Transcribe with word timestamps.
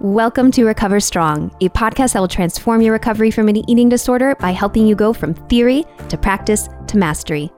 Welcome 0.00 0.50
to 0.52 0.64
Recover 0.64 0.98
Strong, 0.98 1.54
a 1.60 1.68
podcast 1.68 2.14
that 2.14 2.20
will 2.20 2.26
transform 2.26 2.80
your 2.80 2.94
recovery 2.94 3.30
from 3.30 3.48
an 3.48 3.68
eating 3.68 3.90
disorder 3.90 4.34
by 4.36 4.50
helping 4.50 4.86
you 4.86 4.94
go 4.94 5.12
from 5.12 5.34
theory 5.34 5.84
to 6.08 6.16
practice 6.16 6.70
to 6.86 6.96
mastery. 6.96 7.52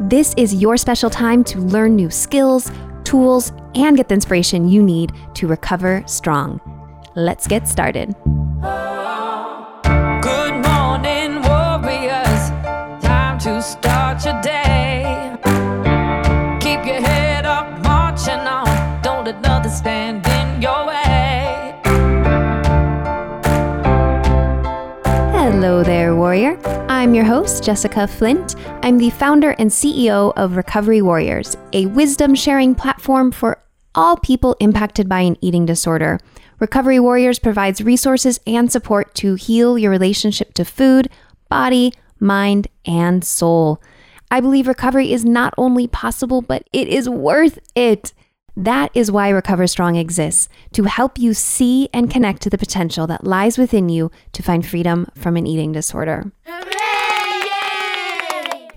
This 0.00 0.34
is 0.36 0.52
your 0.52 0.76
special 0.78 1.08
time 1.08 1.44
to 1.44 1.60
learn 1.60 1.94
new 1.94 2.10
skills, 2.10 2.72
tools, 3.04 3.52
and 3.76 3.96
get 3.96 4.08
the 4.08 4.14
inspiration 4.14 4.68
you 4.68 4.82
need 4.82 5.12
to 5.34 5.46
recover 5.46 6.02
strong. 6.08 6.60
Let's 7.14 7.46
get 7.46 7.68
started. 7.68 8.16
Your 27.16 27.24
host, 27.24 27.64
Jessica 27.64 28.06
Flint. 28.06 28.56
I'm 28.82 28.98
the 28.98 29.08
founder 29.08 29.52
and 29.52 29.70
CEO 29.70 30.34
of 30.36 30.54
Recovery 30.54 31.00
Warriors, 31.00 31.56
a 31.72 31.86
wisdom 31.86 32.34
sharing 32.34 32.74
platform 32.74 33.32
for 33.32 33.62
all 33.94 34.18
people 34.18 34.54
impacted 34.60 35.08
by 35.08 35.20
an 35.20 35.38
eating 35.40 35.64
disorder. 35.64 36.20
Recovery 36.60 37.00
Warriors 37.00 37.38
provides 37.38 37.80
resources 37.80 38.38
and 38.46 38.70
support 38.70 39.14
to 39.14 39.34
heal 39.34 39.78
your 39.78 39.90
relationship 39.90 40.52
to 40.54 40.64
food, 40.66 41.08
body, 41.48 41.94
mind, 42.20 42.68
and 42.84 43.24
soul. 43.24 43.80
I 44.30 44.40
believe 44.40 44.68
recovery 44.68 45.10
is 45.10 45.24
not 45.24 45.54
only 45.56 45.86
possible, 45.86 46.42
but 46.42 46.68
it 46.74 46.86
is 46.86 47.08
worth 47.08 47.58
it. 47.74 48.12
That 48.54 48.90
is 48.92 49.10
why 49.10 49.30
Recover 49.30 49.66
Strong 49.66 49.96
exists 49.96 50.50
to 50.72 50.84
help 50.84 51.18
you 51.18 51.32
see 51.32 51.88
and 51.94 52.10
connect 52.10 52.42
to 52.42 52.50
the 52.50 52.58
potential 52.58 53.06
that 53.06 53.24
lies 53.24 53.56
within 53.56 53.88
you 53.88 54.10
to 54.32 54.42
find 54.42 54.66
freedom 54.66 55.06
from 55.14 55.38
an 55.38 55.46
eating 55.46 55.72
disorder. 55.72 56.30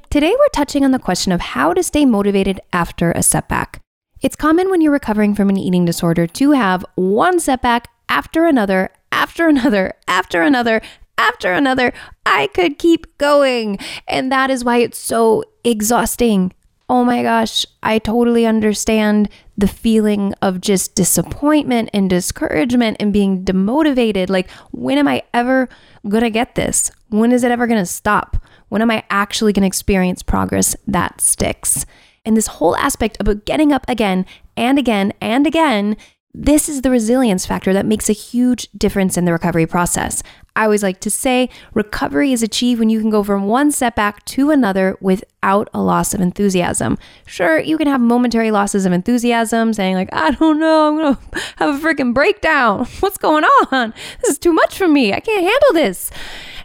Today, 0.09 0.33
we're 0.39 0.47
touching 0.51 0.83
on 0.83 0.89
the 0.89 0.97
question 0.97 1.31
of 1.31 1.39
how 1.39 1.71
to 1.71 1.83
stay 1.83 2.03
motivated 2.03 2.59
after 2.73 3.11
a 3.11 3.21
setback. 3.21 3.79
It's 4.21 4.35
common 4.35 4.71
when 4.71 4.81
you're 4.81 4.91
recovering 4.91 5.35
from 5.35 5.49
an 5.49 5.57
eating 5.57 5.85
disorder 5.85 6.25
to 6.25 6.51
have 6.53 6.83
one 6.95 7.39
setback 7.39 7.89
after 8.09 8.47
another, 8.47 8.89
after 9.11 9.47
another, 9.47 9.93
after 10.07 10.41
another, 10.41 10.81
after 11.19 11.53
another. 11.53 11.93
I 12.25 12.47
could 12.47 12.79
keep 12.79 13.19
going. 13.19 13.77
And 14.07 14.31
that 14.31 14.49
is 14.49 14.63
why 14.63 14.77
it's 14.77 14.97
so 14.97 15.43
exhausting. 15.63 16.53
Oh 16.89 17.05
my 17.05 17.21
gosh, 17.21 17.67
I 17.83 17.99
totally 17.99 18.47
understand 18.47 19.29
the 19.59 19.67
feeling 19.67 20.33
of 20.41 20.59
just 20.59 20.95
disappointment 20.95 21.91
and 21.93 22.09
discouragement 22.09 22.97
and 22.99 23.13
being 23.13 23.45
demotivated. 23.45 24.31
Like, 24.31 24.49
when 24.71 24.97
am 24.97 25.07
I 25.07 25.21
ever 25.35 25.69
gonna 26.07 26.31
get 26.31 26.55
this? 26.55 26.89
When 27.09 27.31
is 27.31 27.43
it 27.43 27.51
ever 27.51 27.67
gonna 27.67 27.85
stop? 27.85 28.37
When 28.69 28.81
am 28.81 28.91
I 28.91 29.03
actually 29.09 29.53
gonna 29.53 29.67
experience 29.67 30.23
progress 30.23 30.75
that 30.87 31.21
sticks? 31.21 31.85
And 32.25 32.37
this 32.37 32.47
whole 32.47 32.75
aspect 32.75 33.17
about 33.19 33.45
getting 33.45 33.71
up 33.71 33.85
again 33.87 34.25
and 34.55 34.79
again 34.79 35.13
and 35.21 35.45
again, 35.45 35.97
this 36.33 36.69
is 36.69 36.81
the 36.81 36.91
resilience 36.91 37.45
factor 37.47 37.73
that 37.73 37.87
makes 37.87 38.07
a 38.07 38.13
huge 38.13 38.69
difference 38.77 39.17
in 39.17 39.25
the 39.25 39.31
recovery 39.31 39.65
process. 39.65 40.21
I 40.55 40.65
always 40.65 40.83
like 40.83 40.99
to 41.01 41.09
say 41.09 41.49
recovery 41.73 42.33
is 42.33 42.43
achieved 42.43 42.79
when 42.79 42.89
you 42.89 42.99
can 42.99 43.09
go 43.09 43.23
from 43.23 43.47
one 43.47 43.71
setback 43.71 44.23
to 44.25 44.51
another 44.51 44.95
without 45.01 45.69
a 45.73 45.81
loss 45.81 46.13
of 46.13 46.21
enthusiasm. 46.21 46.97
Sure, 47.25 47.59
you 47.59 47.77
can 47.77 47.87
have 47.87 48.01
momentary 48.01 48.51
losses 48.51 48.85
of 48.85 48.91
enthusiasm, 48.91 49.73
saying, 49.73 49.95
like, 49.95 50.09
I 50.11 50.31
don't 50.31 50.59
know, 50.59 50.87
I'm 50.89 50.97
gonna 50.97 51.41
have 51.57 51.75
a 51.75 51.87
freaking 51.87 52.13
breakdown. 52.13 52.85
What's 52.99 53.17
going 53.17 53.45
on? 53.71 53.93
This 54.21 54.31
is 54.31 54.37
too 54.37 54.53
much 54.53 54.77
for 54.77 54.87
me. 54.87 55.13
I 55.13 55.21
can't 55.21 55.43
handle 55.43 55.73
this. 55.73 56.11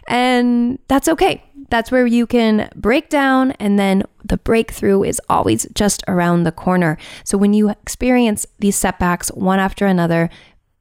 And 0.07 0.77
that's 0.87 1.07
okay. 1.07 1.44
That's 1.69 1.91
where 1.91 2.05
you 2.05 2.27
can 2.27 2.69
break 2.75 3.09
down, 3.09 3.51
and 3.53 3.79
then 3.79 4.03
the 4.23 4.37
breakthrough 4.37 5.03
is 5.03 5.21
always 5.29 5.67
just 5.73 6.03
around 6.07 6.43
the 6.43 6.51
corner. 6.51 6.97
So 7.23 7.37
when 7.37 7.53
you 7.53 7.69
experience 7.69 8.45
these 8.59 8.75
setbacks 8.75 9.29
one 9.29 9.59
after 9.59 9.85
another, 9.85 10.29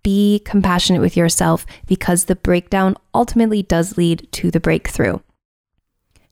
be 0.02 0.42
compassionate 0.44 1.00
with 1.00 1.16
yourself 1.16 1.64
because 1.86 2.24
the 2.24 2.36
breakdown 2.36 2.96
ultimately 3.14 3.62
does 3.62 3.96
lead 3.96 4.28
to 4.32 4.50
the 4.50 4.60
breakthrough. 4.60 5.18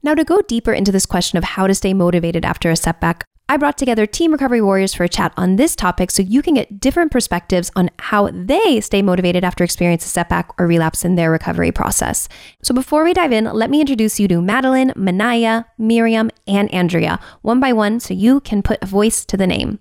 Now, 0.03 0.15
to 0.15 0.25
go 0.25 0.43
deeper 0.43 0.73
into 0.73 0.93
this 0.93 1.07
question 1.07 1.39
of 1.39 1.45
how 1.45 1.67
to 1.67 1.75
stay 1.75 1.95
motivated 1.95 2.45
after 2.45 2.71
a 2.71 2.77
setback, 2.77 3.25
I 3.53 3.59
brought 3.59 3.77
together 3.77 4.07
Team 4.07 4.33
Recovery 4.33 4.63
Warriors 4.63 4.95
for 4.95 5.05
a 5.05 5.11
chat 5.11 5.35
on 5.37 5.57
this 5.57 5.77
topic 5.77 6.11
so 6.11 6.23
you 6.23 6.41
can 6.41 6.55
get 6.55 6.81
different 6.81 7.13
perspectives 7.13 7.71
on 7.77 7.91
how 7.99 8.31
they 8.33 8.81
stay 8.81 9.03
motivated 9.03 9.45
after 9.45 9.63
experiencing 9.63 10.07
a 10.07 10.09
setback 10.09 10.59
or 10.59 10.67
relapse 10.67 11.05
in 11.05 11.17
their 11.17 11.31
recovery 11.31 11.71
process. 11.71 12.31
So 12.63 12.73
before 12.73 13.05
we 13.05 13.13
dive 13.13 13.31
in, 13.31 13.45
let 13.45 13.69
me 13.69 13.83
introduce 13.83 14.19
you 14.19 14.27
to 14.29 14.41
Madeline, 14.41 14.93
Manaya, 14.97 15.67
Miriam, 15.77 16.31
and 16.47 16.73
Andrea, 16.73 17.21
one 17.43 17.61
by 17.61 17.75
one 17.75 18.01
so 18.01 18.15
you 18.15 18.41
can 18.41 18.63
put 18.63 18.79
a 18.81 18.87
voice 18.87 19.23
to 19.27 19.37
the 19.37 19.47
name. 19.47 19.81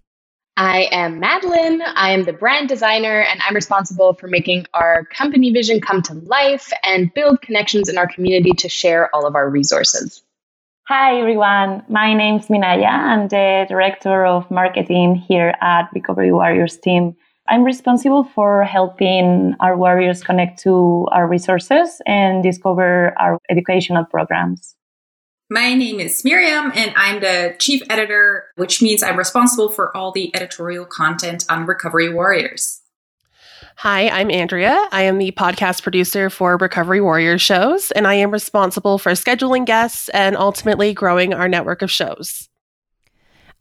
I 0.57 0.89
am 0.91 1.21
Madeline. 1.21 1.81
I 1.81 2.11
am 2.11 2.25
the 2.25 2.33
brand 2.33 2.67
designer, 2.67 3.21
and 3.21 3.39
I'm 3.47 3.55
responsible 3.55 4.15
for 4.15 4.27
making 4.27 4.65
our 4.73 5.05
company 5.05 5.49
vision 5.53 5.79
come 5.79 6.01
to 6.01 6.13
life 6.13 6.69
and 6.83 7.13
build 7.13 7.41
connections 7.41 7.88
in 7.88 7.97
our 7.97 8.07
community 8.07 8.51
to 8.51 8.67
share 8.67 9.09
all 9.15 9.25
of 9.25 9.35
our 9.35 9.49
resources. 9.49 10.21
Hi, 10.94 11.22
everyone. 11.22 11.84
My 11.88 12.13
name 12.13 12.41
is 12.41 12.50
Minaya. 12.50 12.88
I'm 12.88 13.29
the 13.29 13.66
Director 13.69 14.25
of 14.25 14.52
Marketing 14.52 15.16
here 15.16 15.56
at 15.62 15.88
Recovery 15.94 16.34
Warriors 16.34 16.75
team. 16.75 17.16
I'm 17.47 17.63
responsible 17.63 18.25
for 18.25 18.66
helping 18.66 19.56
our 19.62 19.78
warriors 19.78 20.22
connect 20.22 20.62
to 20.63 21.07
our 21.13 21.30
resources 21.30 22.01
and 22.06 22.44
discover 22.44 23.18
our 23.18 23.40
educational 23.50 24.03
programs. 24.03 24.75
My 25.50 25.75
name 25.75 26.01
is 26.01 26.25
Miriam, 26.25 26.74
and 26.75 26.91
I'm 26.97 27.22
the 27.22 27.56
chief 27.57 27.84
editor, 27.90 28.47
which 28.57 28.81
means 28.81 29.01
I'm 29.01 29.16
responsible 29.16 29.69
for 29.69 29.96
all 29.96 30.12
the 30.12 30.35
editorial 30.35 30.84
content 30.84 31.46
on 31.47 31.68
Recovery 31.68 32.13
Warriors. 32.13 32.81
Hi, 33.77 34.09
I'm 34.09 34.29
Andrea. 34.29 34.77
I 34.91 35.03
am 35.03 35.17
the 35.17 35.31
podcast 35.31 35.81
producer 35.81 36.29
for 36.29 36.57
Recovery 36.57 37.01
Warriors 37.01 37.41
shows, 37.41 37.91
and 37.91 38.05
I 38.05 38.15
am 38.15 38.29
responsible 38.29 38.97
for 38.97 39.11
scheduling 39.13 39.65
guests 39.65 40.09
and 40.09 40.35
ultimately 40.35 40.93
growing 40.93 41.33
our 41.33 41.47
network 41.47 41.81
of 41.81 41.89
shows. 41.89 42.49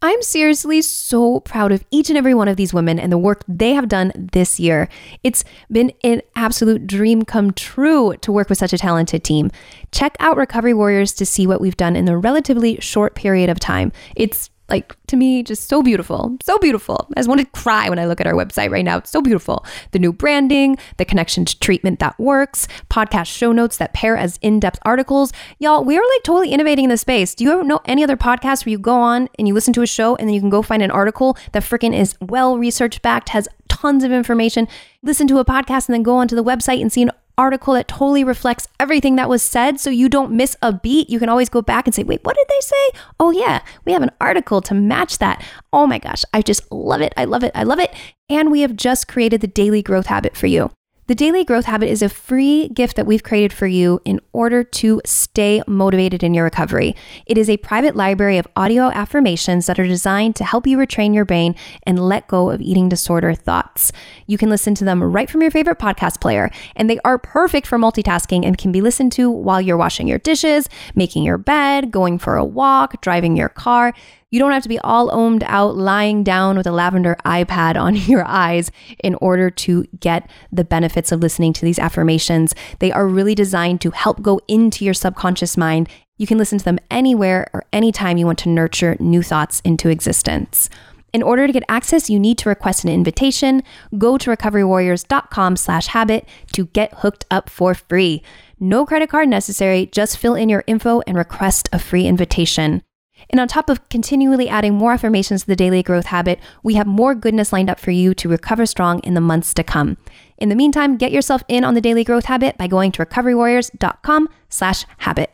I'm 0.03 0.23
seriously 0.23 0.81
so 0.83 1.41
proud 1.41 1.73
of 1.73 1.85
each 1.91 2.09
and 2.09 2.17
every 2.17 2.35
one 2.35 2.49
of 2.49 2.57
these 2.57 2.73
women 2.73 2.99
and 2.99 3.13
the 3.13 3.19
work 3.19 3.45
they 3.47 3.75
have 3.75 3.87
done 3.89 4.13
this 4.33 4.59
year. 4.59 4.89
It's 5.23 5.45
been 5.71 5.93
an 6.03 6.23
absolute 6.35 6.87
dream 6.87 7.23
come 7.23 7.53
true 7.53 8.17
to 8.23 8.33
work 8.33 8.49
with 8.49 8.59
such 8.59 8.73
a 8.73 8.79
talented 8.79 9.23
team. 9.23 9.51
Check 9.93 10.17
out 10.19 10.39
Recovery 10.39 10.73
Warriors 10.73 11.13
to 11.15 11.27
see 11.27 11.47
what 11.47 11.61
we've 11.61 11.77
done 11.77 11.97
in 11.97 12.09
a 12.09 12.17
relatively 12.17 12.81
short 12.81 13.15
period 13.15 13.51
of 13.51 13.61
time. 13.61 13.93
It's 14.17 14.49
like 14.71 14.97
to 15.07 15.17
me 15.17 15.43
just 15.43 15.69
so 15.69 15.83
beautiful 15.83 16.37
so 16.43 16.59
beautiful. 16.59 17.09
I 17.17 17.21
just 17.21 17.29
want 17.29 17.41
to 17.41 17.47
cry 17.47 17.89
when 17.89 17.99
i 17.99 18.07
look 18.07 18.21
at 18.21 18.27
our 18.27 18.35
website 18.35 18.71
right 18.71 18.85
now. 18.85 18.99
It's 18.99 19.11
so 19.11 19.21
beautiful. 19.21 19.65
The 19.93 19.99
new 19.99 20.13
branding 20.13 20.79
the 20.97 21.05
connection 21.05 21.45
to 21.45 21.59
treatment 21.59 21.99
that 21.99 22.19
works 22.19 22.69
podcast 22.89 23.27
show 23.27 23.53
notes 23.53 23.77
that 23.79 23.93
pair 23.93 24.17
as 24.17 24.39
in-depth 24.43 24.79
articles. 24.83 25.33
Y'all 25.59 25.85
we 25.85 25.97
are 25.97 26.03
like 26.15 26.23
totally 26.23 26.51
innovating 26.51 26.85
in 26.85 26.91
the 26.91 26.97
space. 26.97 27.35
Do 27.35 27.45
you 27.45 27.65
know 27.65 27.81
any 27.85 28.03
other 28.03 28.17
podcast 28.17 28.65
where 28.65 28.73
you 28.73 28.79
go 28.79 28.97
on 29.01 29.29
and 29.39 29.47
you 29.47 29.55
listen 29.55 29.73
to 29.75 29.83
a 29.83 29.87
show 29.87 30.17
and 30.17 30.29
then 30.29 30.35
you 30.35 30.41
can 30.41 30.51
go 30.51 30.63
find 30.63 30.83
an 30.83 30.91
article 30.91 31.37
that 31.53 31.63
freaking 31.63 31.99
is 31.99 32.17
well 32.21 32.59
research 32.59 33.03
backed 33.03 33.31
has 33.31 33.49
tons 33.69 34.05
of 34.05 34.13
information? 34.13 34.69
Listen 35.03 35.27
to 35.29 35.39
a 35.39 35.45
podcast 35.45 35.89
and 35.89 35.95
then 35.95 36.03
go 36.03 36.17
onto 36.17 36.37
the 36.37 36.45
website 36.45 36.81
and 36.81 36.93
see 36.93 37.03
an 37.03 37.11
article 37.41 37.73
that 37.73 37.89
totally 37.89 38.23
reflects 38.23 38.69
everything 38.79 39.17
that 39.17 39.29
was 39.29 39.43
said 39.43 39.81
so 39.81 39.89
you 39.89 40.11
don't 40.11 40.31
miss 40.31 40.57
a 40.61 40.75
beat. 40.75 41.09
You 41.09 41.19
can 41.19 41.31
always 41.31 41.49
go 41.49 41.63
back 41.63 41.87
and 41.87 41.95
say, 41.95 42.03
wait, 42.03 42.23
what 42.23 42.37
did 42.37 42.47
they 42.49 42.61
say? 42.61 43.01
Oh, 43.19 43.31
yeah, 43.31 43.63
we 43.87 43.93
have 43.93 44.03
an 44.03 44.11
article 44.21 44.61
to 44.61 44.75
match 44.75 45.19
that. 45.19 45.43
Oh 45.73 45.87
my 45.87 45.99
gosh, 45.99 46.23
I 46.35 46.43
just 46.43 46.71
love 46.71 47.01
it. 47.01 47.15
I 47.17 47.25
love 47.25 47.43
it. 47.43 47.53
I 47.55 47.63
love 47.63 47.79
it. 47.79 47.95
And 48.29 48.51
we 48.51 48.61
have 48.61 48.77
just 48.77 49.09
created 49.09 49.41
the 49.41 49.47
daily 49.47 49.83
growth 49.83 50.07
habit 50.07 50.37
for 50.37 50.49
you. 50.49 50.71
The 51.11 51.17
Daily 51.17 51.43
Growth 51.43 51.65
Habit 51.65 51.89
is 51.89 52.03
a 52.03 52.09
free 52.09 52.69
gift 52.69 52.95
that 52.95 53.05
we've 53.05 53.25
created 53.25 53.53
for 53.53 53.67
you 53.67 54.01
in 54.05 54.21
order 54.33 54.63
to 54.63 55.03
stay 55.05 55.61
motivated 55.67 56.23
in 56.23 56.35
your 56.35 56.45
recovery. 56.45 56.95
It 57.27 57.37
is 57.37 57.51
a 57.51 57.57
private 57.57 57.97
library 57.97 58.39
of 58.39 58.47
audio 58.55 58.93
affirmations 58.93 59.67
that 59.67 59.81
are 59.81 59.89
designed 59.89 60.37
to 60.37 60.45
help 60.45 60.69
you 60.69 60.79
retrain 60.79 61.13
your 61.13 61.25
brain 61.25 61.57
and 61.83 61.99
let 61.99 62.29
go 62.29 62.51
of 62.51 62.61
eating 62.61 62.89
disorder 62.89 63.35
thoughts. 63.35 63.91
You 64.29 64.39
can 64.39 64.51
listen 64.51 64.77
to 64.77 64.85
them 64.85 65.03
right 65.03 65.29
from 65.29 65.43
your 65.43 65.51
favorite 65.51 65.81
podcast 65.81 66.21
player, 66.21 66.49
and 66.77 66.89
they 66.89 67.01
are 67.01 67.19
perfect 67.19 67.67
for 67.67 67.77
multitasking 67.77 68.47
and 68.47 68.57
can 68.57 68.71
be 68.71 68.81
listened 68.81 69.11
to 69.15 69.29
while 69.29 69.61
you're 69.61 69.77
washing 69.77 70.07
your 70.07 70.19
dishes, 70.19 70.69
making 70.95 71.25
your 71.25 71.39
bed, 71.39 71.91
going 71.91 72.21
for 72.21 72.37
a 72.37 72.45
walk, 72.45 73.01
driving 73.01 73.37
your 73.37 73.49
car. 73.49 73.95
You 74.31 74.39
don't 74.39 74.53
have 74.53 74.63
to 74.63 74.69
be 74.69 74.79
all 74.79 75.11
ohmed 75.11 75.43
out 75.47 75.77
lying 75.77 76.23
down 76.23 76.57
with 76.57 76.67
a 76.67 76.73
lavender 76.73 77.17
iPad 77.25 77.77
on 77.77 77.97
your 78.11 78.25
eyes 78.27 78.71
in 79.03 79.17
order 79.17 79.51
to 79.51 79.85
get 79.99 80.31
the 80.53 80.65
benefits 80.65 81.11
of 81.11 81.21
listening 81.21 81.53
to 81.55 81.65
these 81.65 81.81
affirmations. 81.81 82.55
They 82.79 82.93
are 82.93 83.09
really 83.09 83.35
designed 83.35 83.81
to 83.81 83.91
help 83.91 84.23
go 84.23 84.41
into 84.47 84.85
your 84.85 84.95
subconscious 84.95 85.57
mind. 85.57 85.89
You 86.17 86.29
can 86.29 86.39
listen 86.39 86.59
to 86.59 86.65
them 86.65 86.79
anywhere 86.91 87.51
or 87.53 87.65
anytime 87.73 88.19
you 88.19 88.27
want 88.27 88.39
to 88.41 88.49
nurture 88.49 88.97
new 89.01 89.23
thoughts 89.23 89.61
into 89.65 89.89
existence. 89.89 90.71
In 91.13 91.25
order 91.25 91.49
to 91.49 91.53
get 91.53 91.65
access, 91.69 92.09
you 92.09 92.21
need 92.21 92.39
to 92.39 92.49
request 92.49 92.85
an 92.85 92.91
invitation. 92.91 93.65
Go 93.99 94.17
to 94.17 94.31
recoverywarriors.com 94.31 95.57
slash 95.57 95.89
habit 95.89 96.29
to 96.53 96.67
get 96.67 96.95
hooked 96.99 97.25
up 97.33 97.51
for 97.51 97.75
free. 97.75 98.23
No 98.61 98.87
credit 98.87 99.11
card 99.11 99.29
necessary. 99.29 99.87
Just 99.87 100.19
fill 100.19 100.37
in 100.37 100.49
your 100.49 100.63
info 100.69 101.01
and 101.09 101.17
request 101.17 101.69
a 101.73 101.81
free 101.81 102.07
invitation. 102.07 102.83
And 103.29 103.41
on 103.41 103.49
top 103.49 103.69
of 103.69 103.89
continually 103.89 104.49
adding 104.49 104.75
more 104.75 104.93
affirmations 104.93 105.43
to 105.43 105.47
the 105.47 105.57
daily 105.57 105.83
growth 105.83 106.07
habit, 106.07 106.41
we 106.63 106.75
have 106.75 106.87
more 106.87 107.15
goodness 107.15 107.53
lined 107.53 107.69
up 107.69 107.79
for 107.79 107.91
you 107.91 108.15
to 108.15 108.29
recover 108.29 108.67
strong 108.67 109.01
in 109.01 109.15
the 109.15 109.21
months 109.21 109.53
to 109.55 109.63
come. 109.63 109.99
In 110.39 110.49
the 110.49 110.57
meantime, 110.57 110.97
get 110.97 111.13
yourself 111.13 111.43
in 111.49 111.65
on 111.65 111.75
the 111.75 111.81
daily 111.81 112.05
growth 112.05 112.25
habit 112.25 112.57
by 112.57 112.67
going 112.67 112.93
to 112.93 113.05
recoverywarriors.com 113.05 114.29
slash 114.49 114.87
habit. 114.99 115.31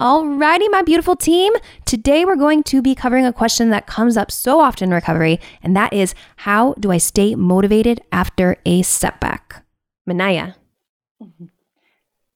Alrighty, 0.00 0.70
my 0.70 0.80
beautiful 0.80 1.14
team. 1.14 1.52
Today 1.84 2.24
we're 2.24 2.34
going 2.34 2.62
to 2.64 2.80
be 2.80 2.94
covering 2.94 3.26
a 3.26 3.34
question 3.34 3.68
that 3.68 3.86
comes 3.86 4.16
up 4.16 4.30
so 4.30 4.58
often 4.58 4.88
in 4.88 4.94
recovery, 4.94 5.38
and 5.62 5.76
that 5.76 5.92
is 5.92 6.14
how 6.36 6.72
do 6.80 6.90
I 6.90 6.96
stay 6.96 7.34
motivated 7.34 8.00
after 8.10 8.56
a 8.64 8.80
setback? 8.80 9.62
Manaya. 10.08 10.54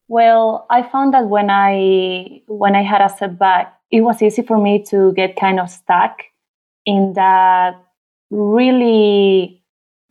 Well, 0.09 0.67
I 0.69 0.83
found 0.83 1.15
that 1.15 1.29
when 1.29 1.49
I 1.49 2.43
when 2.49 2.77
I 2.77 2.83
had 2.83 3.01
a 3.01 3.09
setback, 3.09 3.74
it 3.91 4.01
was 4.01 4.23
easy 4.23 4.43
for 4.43 4.59
me 4.59 4.85
to 4.91 5.13
get 5.13 5.37
kind 5.37 5.61
of 5.61 5.71
stuck 5.71 6.23
in 6.87 7.13
that 7.15 7.77
really 8.31 9.63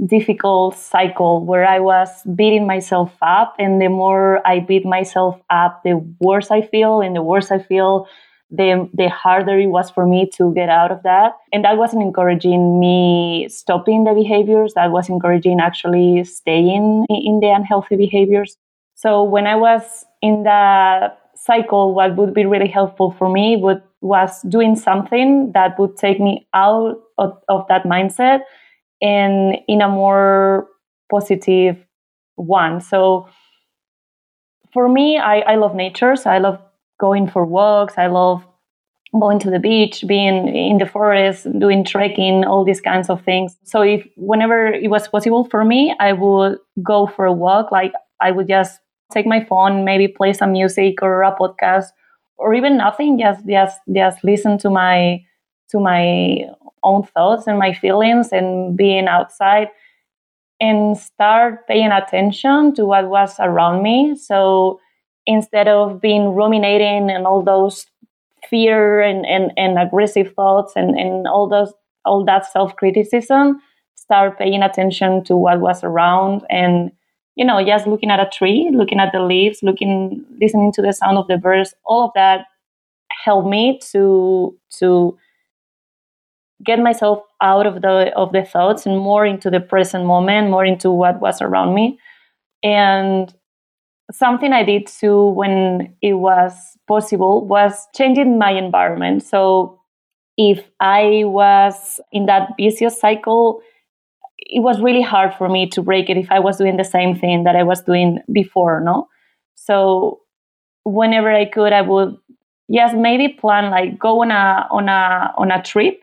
difficult 0.05 0.77
cycle 0.77 1.45
where 1.45 1.65
I 1.65 1.79
was 1.79 2.09
beating 2.35 2.65
myself 2.67 3.11
up. 3.21 3.55
And 3.59 3.81
the 3.81 3.89
more 3.89 4.45
I 4.45 4.59
beat 4.59 4.85
myself 4.85 5.39
up, 5.49 5.81
the 5.83 5.95
worse 6.19 6.51
I 6.51 6.61
feel. 6.61 7.01
And 7.01 7.15
the 7.15 7.21
worse 7.21 7.51
I 7.51 7.59
feel, 7.59 8.07
the, 8.49 8.89
the 8.93 9.09
harder 9.09 9.59
it 9.59 9.67
was 9.67 9.89
for 9.91 10.05
me 10.05 10.29
to 10.37 10.53
get 10.53 10.69
out 10.69 10.91
of 10.91 11.03
that. 11.03 11.33
And 11.51 11.63
that 11.65 11.77
wasn't 11.77 12.03
encouraging 12.03 12.79
me 12.79 13.47
stopping 13.49 14.03
the 14.03 14.13
behaviors. 14.13 14.73
That 14.73 14.91
was 14.91 15.09
encouraging 15.09 15.59
actually 15.59 16.23
staying 16.23 17.05
in 17.09 17.39
the 17.39 17.53
unhealthy 17.55 17.95
behaviors. 17.95 18.57
So 18.95 19.23
when 19.23 19.47
I 19.47 19.55
was 19.55 20.05
in 20.21 20.43
that 20.43 21.19
cycle, 21.45 21.93
what 21.93 22.15
would 22.15 22.33
be 22.33 22.45
really 22.45 22.67
helpful 22.67 23.11
for 23.17 23.29
me 23.29 23.57
would 23.57 23.81
was 24.01 24.41
doing 24.49 24.75
something 24.75 25.51
that 25.53 25.79
would 25.79 25.95
take 25.95 26.19
me 26.19 26.45
out 26.53 27.01
of, 27.17 27.37
of 27.47 27.65
that 27.69 27.83
mindset 27.83 28.41
and 29.01 29.57
in 29.67 29.81
a 29.81 29.87
more 29.87 30.67
positive 31.09 31.77
one. 32.35 32.81
So 32.81 33.29
for 34.73 34.89
me, 34.89 35.17
I, 35.17 35.39
I 35.39 35.55
love 35.55 35.73
nature. 35.73 36.15
So 36.15 36.29
I 36.29 36.39
love 36.39 36.59
going 36.99 37.29
for 37.29 37.45
walks. 37.45 37.93
I 37.97 38.07
love 38.07 38.45
going 39.17 39.39
to 39.39 39.49
the 39.49 39.59
beach, 39.59 40.03
being 40.07 40.47
in 40.47 40.79
the 40.79 40.85
forest, 40.85 41.47
doing 41.59 41.85
trekking, 41.85 42.43
all 42.43 42.65
these 42.65 42.81
kinds 42.81 43.09
of 43.09 43.23
things. 43.23 43.55
So 43.63 43.81
if 43.81 44.05
whenever 44.17 44.67
it 44.67 44.89
was 44.89 45.07
possible 45.07 45.45
for 45.45 45.63
me, 45.63 45.95
I 45.99 46.13
would 46.13 46.57
go 46.81 47.07
for 47.07 47.25
a 47.25 47.31
walk. 47.31 47.71
Like 47.71 47.93
I 48.19 48.31
would 48.31 48.47
just 48.47 48.79
take 49.13 49.25
my 49.27 49.43
phone, 49.45 49.85
maybe 49.85 50.07
play 50.07 50.33
some 50.33 50.51
music 50.51 51.01
or 51.01 51.23
a 51.23 51.35
podcast, 51.35 51.87
or 52.37 52.53
even 52.53 52.77
nothing. 52.77 53.19
Just 53.19 53.45
just 53.47 53.79
just 53.93 54.23
listen 54.23 54.57
to 54.59 54.69
my 54.69 55.23
to 55.69 55.79
my 55.79 56.45
own 56.83 57.03
thoughts 57.03 57.47
and 57.47 57.57
my 57.57 57.73
feelings 57.73 58.29
and 58.31 58.75
being 58.75 59.07
outside 59.07 59.69
and 60.59 60.97
start 60.97 61.67
paying 61.67 61.91
attention 61.91 62.73
to 62.75 62.85
what 62.85 63.09
was 63.09 63.35
around 63.39 63.83
me. 63.83 64.15
So 64.15 64.79
instead 65.25 65.67
of 65.67 66.01
being 66.01 66.35
ruminating 66.35 67.09
and 67.09 67.25
all 67.25 67.41
those 67.41 67.85
fear 68.49 69.01
and, 69.01 69.25
and, 69.25 69.51
and 69.57 69.79
aggressive 69.79 70.33
thoughts 70.35 70.73
and, 70.75 70.97
and 70.99 71.27
all 71.27 71.47
those 71.47 71.73
all 72.05 72.25
that 72.25 72.45
self-criticism, 72.51 73.61
start 73.95 74.37
paying 74.37 74.61
attention 74.61 75.23
to 75.23 75.37
what 75.37 75.61
was 75.61 75.83
around 75.83 76.43
and 76.49 76.91
you 77.35 77.45
know, 77.45 77.63
just 77.65 77.87
looking 77.87 78.11
at 78.11 78.19
a 78.19 78.29
tree, 78.29 78.69
looking 78.73 78.99
at 78.99 79.11
the 79.11 79.21
leaves, 79.21 79.63
looking 79.63 80.25
listening 80.39 80.71
to 80.73 80.81
the 80.81 80.93
sound 80.93 81.17
of 81.17 81.27
the 81.27 81.37
birds, 81.37 81.73
all 81.85 82.05
of 82.05 82.11
that 82.15 82.45
helped 83.23 83.47
me 83.47 83.79
to 83.91 84.57
to 84.79 85.17
get 86.63 86.79
myself 86.79 87.19
out 87.41 87.65
of 87.67 87.81
the 87.81 88.11
of 88.15 88.31
the 88.31 88.43
thoughts 88.43 88.85
and 88.85 88.97
more 88.97 89.25
into 89.25 89.49
the 89.49 89.59
present 89.59 90.05
moment 90.05 90.49
more 90.49 90.65
into 90.65 90.91
what 90.91 91.19
was 91.19 91.41
around 91.41 91.73
me. 91.73 91.99
And 92.63 93.33
something 94.11 94.53
i 94.53 94.63
did 94.63 94.87
too 94.87 95.29
when 95.29 95.95
it 96.01 96.13
was 96.13 96.53
possible 96.87 97.45
was 97.47 97.87
changing 97.95 98.37
my 98.39 98.51
environment. 98.51 99.23
So 99.23 99.79
if 100.37 100.63
i 100.79 101.23
was 101.25 102.01
in 102.11 102.25
that 102.27 102.49
vicious 102.59 102.99
cycle 102.99 103.61
it 104.55 104.61
was 104.61 104.81
really 104.81 105.01
hard 105.01 105.33
for 105.33 105.49
me 105.49 105.67
to 105.69 105.81
break 105.81 106.09
it 106.09 106.17
if 106.17 106.31
i 106.31 106.39
was 106.39 106.57
doing 106.57 106.77
the 106.77 106.83
same 106.83 107.15
thing 107.15 107.43
that 107.43 107.55
i 107.55 107.63
was 107.63 107.81
doing 107.81 108.19
before 108.31 108.79
no? 108.79 109.07
So 109.55 110.21
whenever 110.83 111.31
i 111.31 111.45
could 111.45 111.73
i 111.73 111.81
would 111.81 112.15
yes 112.67 112.93
maybe 112.95 113.29
plan 113.29 113.71
like 113.71 113.97
go 113.97 114.21
on 114.21 114.31
a 114.31 114.67
on 114.69 114.89
a 114.89 115.33
on 115.37 115.51
a 115.51 115.61
trip 115.63 115.99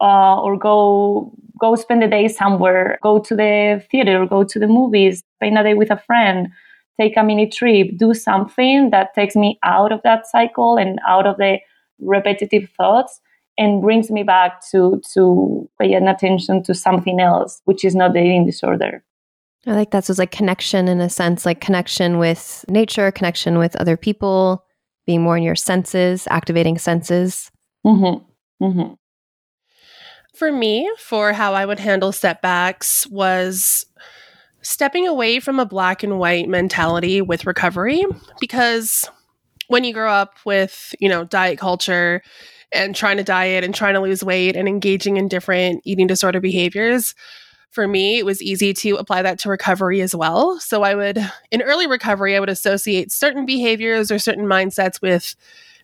uh, 0.00 0.40
or 0.40 0.58
go 0.58 1.32
go 1.58 1.74
spend 1.76 2.02
a 2.02 2.08
day 2.08 2.28
somewhere, 2.28 2.98
go 3.02 3.18
to 3.18 3.34
the 3.34 3.82
theater, 3.90 4.26
go 4.26 4.44
to 4.44 4.58
the 4.58 4.66
movies, 4.66 5.22
spend 5.36 5.56
a 5.56 5.62
day 5.62 5.74
with 5.74 5.90
a 5.90 5.96
friend, 5.96 6.48
take 7.00 7.16
a 7.16 7.22
mini 7.22 7.48
trip, 7.48 7.88
do 7.96 8.12
something 8.12 8.90
that 8.90 9.14
takes 9.14 9.36
me 9.36 9.58
out 9.62 9.92
of 9.92 10.00
that 10.02 10.26
cycle 10.26 10.76
and 10.76 10.98
out 11.06 11.26
of 11.26 11.36
the 11.36 11.58
repetitive 12.00 12.68
thoughts 12.76 13.20
and 13.56 13.82
brings 13.82 14.10
me 14.10 14.22
back 14.22 14.62
to 14.70 15.00
to 15.14 15.68
pay 15.80 15.94
an 15.94 16.08
attention 16.08 16.62
to 16.64 16.74
something 16.74 17.20
else, 17.20 17.60
which 17.64 17.84
is 17.84 17.94
not 17.94 18.12
the 18.12 18.20
eating 18.20 18.46
disorder. 18.46 19.04
I 19.66 19.72
like 19.72 19.92
that. 19.92 20.04
So 20.04 20.10
it's 20.10 20.18
like 20.18 20.30
connection 20.30 20.88
in 20.88 21.00
a 21.00 21.08
sense, 21.08 21.46
like 21.46 21.60
connection 21.60 22.18
with 22.18 22.64
nature, 22.68 23.10
connection 23.10 23.58
with 23.58 23.76
other 23.76 23.96
people, 23.96 24.64
being 25.06 25.22
more 25.22 25.36
in 25.36 25.42
your 25.42 25.56
senses, 25.56 26.28
activating 26.30 26.78
senses. 26.78 27.50
Mm-hmm. 27.86 28.64
Mm-hmm 28.64 28.94
for 30.34 30.50
me, 30.50 30.90
for 30.98 31.32
how 31.32 31.54
I 31.54 31.64
would 31.64 31.78
handle 31.78 32.12
setbacks, 32.12 33.06
was 33.06 33.86
stepping 34.62 35.06
away 35.06 35.40
from 35.40 35.60
a 35.60 35.66
black 35.66 36.02
and 36.02 36.18
white 36.18 36.48
mentality 36.48 37.20
with 37.20 37.46
recovery 37.46 38.04
because 38.40 39.08
when 39.68 39.84
you 39.84 39.92
grow 39.92 40.10
up 40.10 40.34
with, 40.44 40.94
you 40.98 41.08
know, 41.08 41.24
diet 41.24 41.58
culture 41.58 42.22
and 42.72 42.94
trying 42.94 43.16
to 43.16 43.24
diet 43.24 43.64
and 43.64 43.74
trying 43.74 43.94
to 43.94 44.00
lose 44.00 44.24
weight 44.24 44.56
and 44.56 44.68
engaging 44.68 45.16
in 45.16 45.28
different 45.28 45.82
eating 45.84 46.06
disorder 46.06 46.40
behaviors, 46.40 47.14
for 47.70 47.88
me, 47.88 48.18
it 48.18 48.24
was 48.24 48.40
easy 48.40 48.72
to 48.72 48.94
apply 48.94 49.22
that 49.22 49.38
to 49.40 49.48
recovery 49.48 50.00
as 50.00 50.14
well. 50.14 50.60
So 50.60 50.84
I 50.84 50.94
would, 50.94 51.18
in 51.50 51.60
early 51.60 51.88
recovery, 51.88 52.36
I 52.36 52.40
would 52.40 52.48
associate 52.48 53.10
certain 53.10 53.44
behaviors 53.44 54.12
or 54.12 54.18
certain 54.20 54.46
mindsets 54.46 55.02
with 55.02 55.34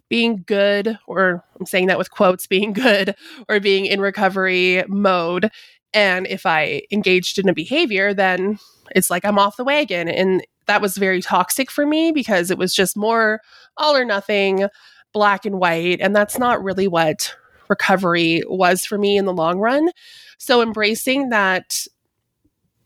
being 0.09 0.45
good, 0.47 0.99
or 1.07 1.45
I'm 1.59 1.67
saying 1.67 1.89
that 1.89 1.99
with 1.99 2.13
quotes, 2.13 2.47
being 2.47 2.73
good 2.75 3.17
or 3.49 3.59
being 3.59 3.87
in 3.87 4.01
recovery 4.01 4.85
mode. 4.87 5.51
And 5.93 6.27
if 6.29 6.47
I 6.47 6.83
engaged 6.93 7.39
in 7.39 7.49
a 7.49 7.55
behavior, 7.55 8.15
then 8.15 8.59
it's 8.95 9.11
like 9.11 9.25
I'm 9.25 9.39
off 9.39 9.57
the 9.57 9.65
wagon. 9.65 10.09
And 10.09 10.47
that 10.67 10.81
was 10.81 10.97
very 10.97 11.21
toxic 11.21 11.71
for 11.71 11.85
me 11.85 12.13
because 12.13 12.51
it 12.51 12.59
was 12.59 12.73
just 12.73 12.97
more 12.97 13.41
all 13.77 13.97
or 13.97 14.05
nothing, 14.05 14.69
black 15.13 15.45
and 15.45 15.59
white. 15.59 16.01
And 16.01 16.15
that's 16.15 16.39
not 16.39 16.63
really 16.63 16.89
what 16.89 17.35
recovery 17.69 18.43
was 18.49 18.85
for 18.85 18.99
me 18.99 19.17
in 19.17 19.25
the 19.25 19.33
long 19.33 19.59
run. 19.59 19.91
So 20.39 20.63
embracing 20.63 21.31
that 21.31 21.87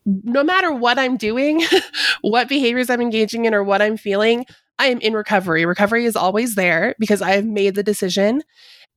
no 0.05 0.43
matter 0.43 0.71
what 0.71 0.99
I'm 0.99 1.17
doing, 1.17 1.63
what 2.21 2.47
behaviors 2.47 2.89
I'm 2.89 3.01
engaging 3.01 3.45
in, 3.45 3.53
or 3.53 3.63
what 3.63 3.81
I'm 3.81 3.97
feeling, 3.97 4.45
I 4.77 4.87
am 4.87 4.99
in 4.99 5.13
recovery. 5.13 5.65
Recovery 5.65 6.05
is 6.05 6.15
always 6.15 6.55
there 6.55 6.95
because 6.99 7.21
I 7.21 7.31
have 7.31 7.45
made 7.45 7.75
the 7.75 7.83
decision 7.83 8.43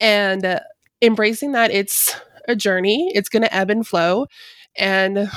and 0.01 0.45
uh, 0.45 0.61
embracing 1.01 1.53
that 1.53 1.71
it's 1.71 2.15
a 2.47 2.57
journey. 2.57 3.11
It's 3.15 3.29
going 3.29 3.43
to 3.43 3.55
ebb 3.55 3.71
and 3.71 3.87
flow. 3.87 4.27
And 4.77 5.31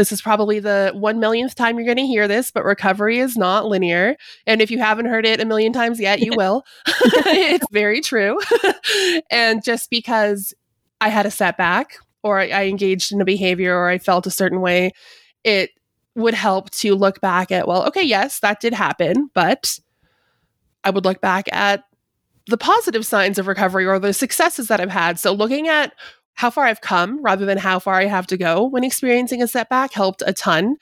this 0.00 0.12
is 0.12 0.22
probably 0.22 0.60
the 0.60 0.92
one 0.94 1.20
millionth 1.20 1.54
time 1.54 1.76
you're 1.76 1.84
going 1.84 1.98
to 1.98 2.06
hear 2.06 2.26
this, 2.26 2.50
but 2.50 2.64
recovery 2.64 3.18
is 3.18 3.36
not 3.36 3.66
linear. 3.66 4.16
And 4.46 4.62
if 4.62 4.70
you 4.70 4.78
haven't 4.78 5.04
heard 5.04 5.26
it 5.26 5.42
a 5.42 5.44
million 5.44 5.74
times 5.74 6.00
yet, 6.00 6.20
you 6.20 6.32
will. 6.34 6.64
it's 6.86 7.66
very 7.70 8.00
true. 8.00 8.40
and 9.30 9.62
just 9.62 9.90
because 9.90 10.54
I 11.02 11.10
had 11.10 11.26
a 11.26 11.30
setback 11.30 11.98
or 12.22 12.38
I 12.38 12.64
engaged 12.64 13.12
in 13.12 13.20
a 13.20 13.26
behavior 13.26 13.76
or 13.76 13.90
I 13.90 13.98
felt 13.98 14.26
a 14.26 14.30
certain 14.30 14.62
way, 14.62 14.92
it 15.44 15.68
would 16.14 16.32
help 16.32 16.70
to 16.70 16.94
look 16.94 17.20
back 17.20 17.52
at, 17.52 17.68
well, 17.68 17.86
okay, 17.88 18.02
yes, 18.02 18.40
that 18.40 18.58
did 18.58 18.72
happen, 18.72 19.28
but 19.34 19.78
I 20.82 20.88
would 20.88 21.04
look 21.04 21.20
back 21.20 21.46
at 21.52 21.84
the 22.46 22.56
positive 22.56 23.04
signs 23.04 23.38
of 23.38 23.46
recovery 23.46 23.84
or 23.84 23.98
the 23.98 24.14
successes 24.14 24.68
that 24.68 24.80
I've 24.80 24.88
had. 24.88 25.18
So 25.18 25.34
looking 25.34 25.68
at 25.68 25.92
how 26.40 26.48
far 26.48 26.64
I've 26.64 26.80
come 26.80 27.22
rather 27.22 27.44
than 27.44 27.58
how 27.58 27.78
far 27.78 27.96
I 27.96 28.06
have 28.06 28.26
to 28.28 28.38
go 28.38 28.64
when 28.64 28.82
experiencing 28.82 29.42
a 29.42 29.46
setback 29.46 29.92
helped 29.92 30.22
a 30.26 30.32
ton, 30.32 30.76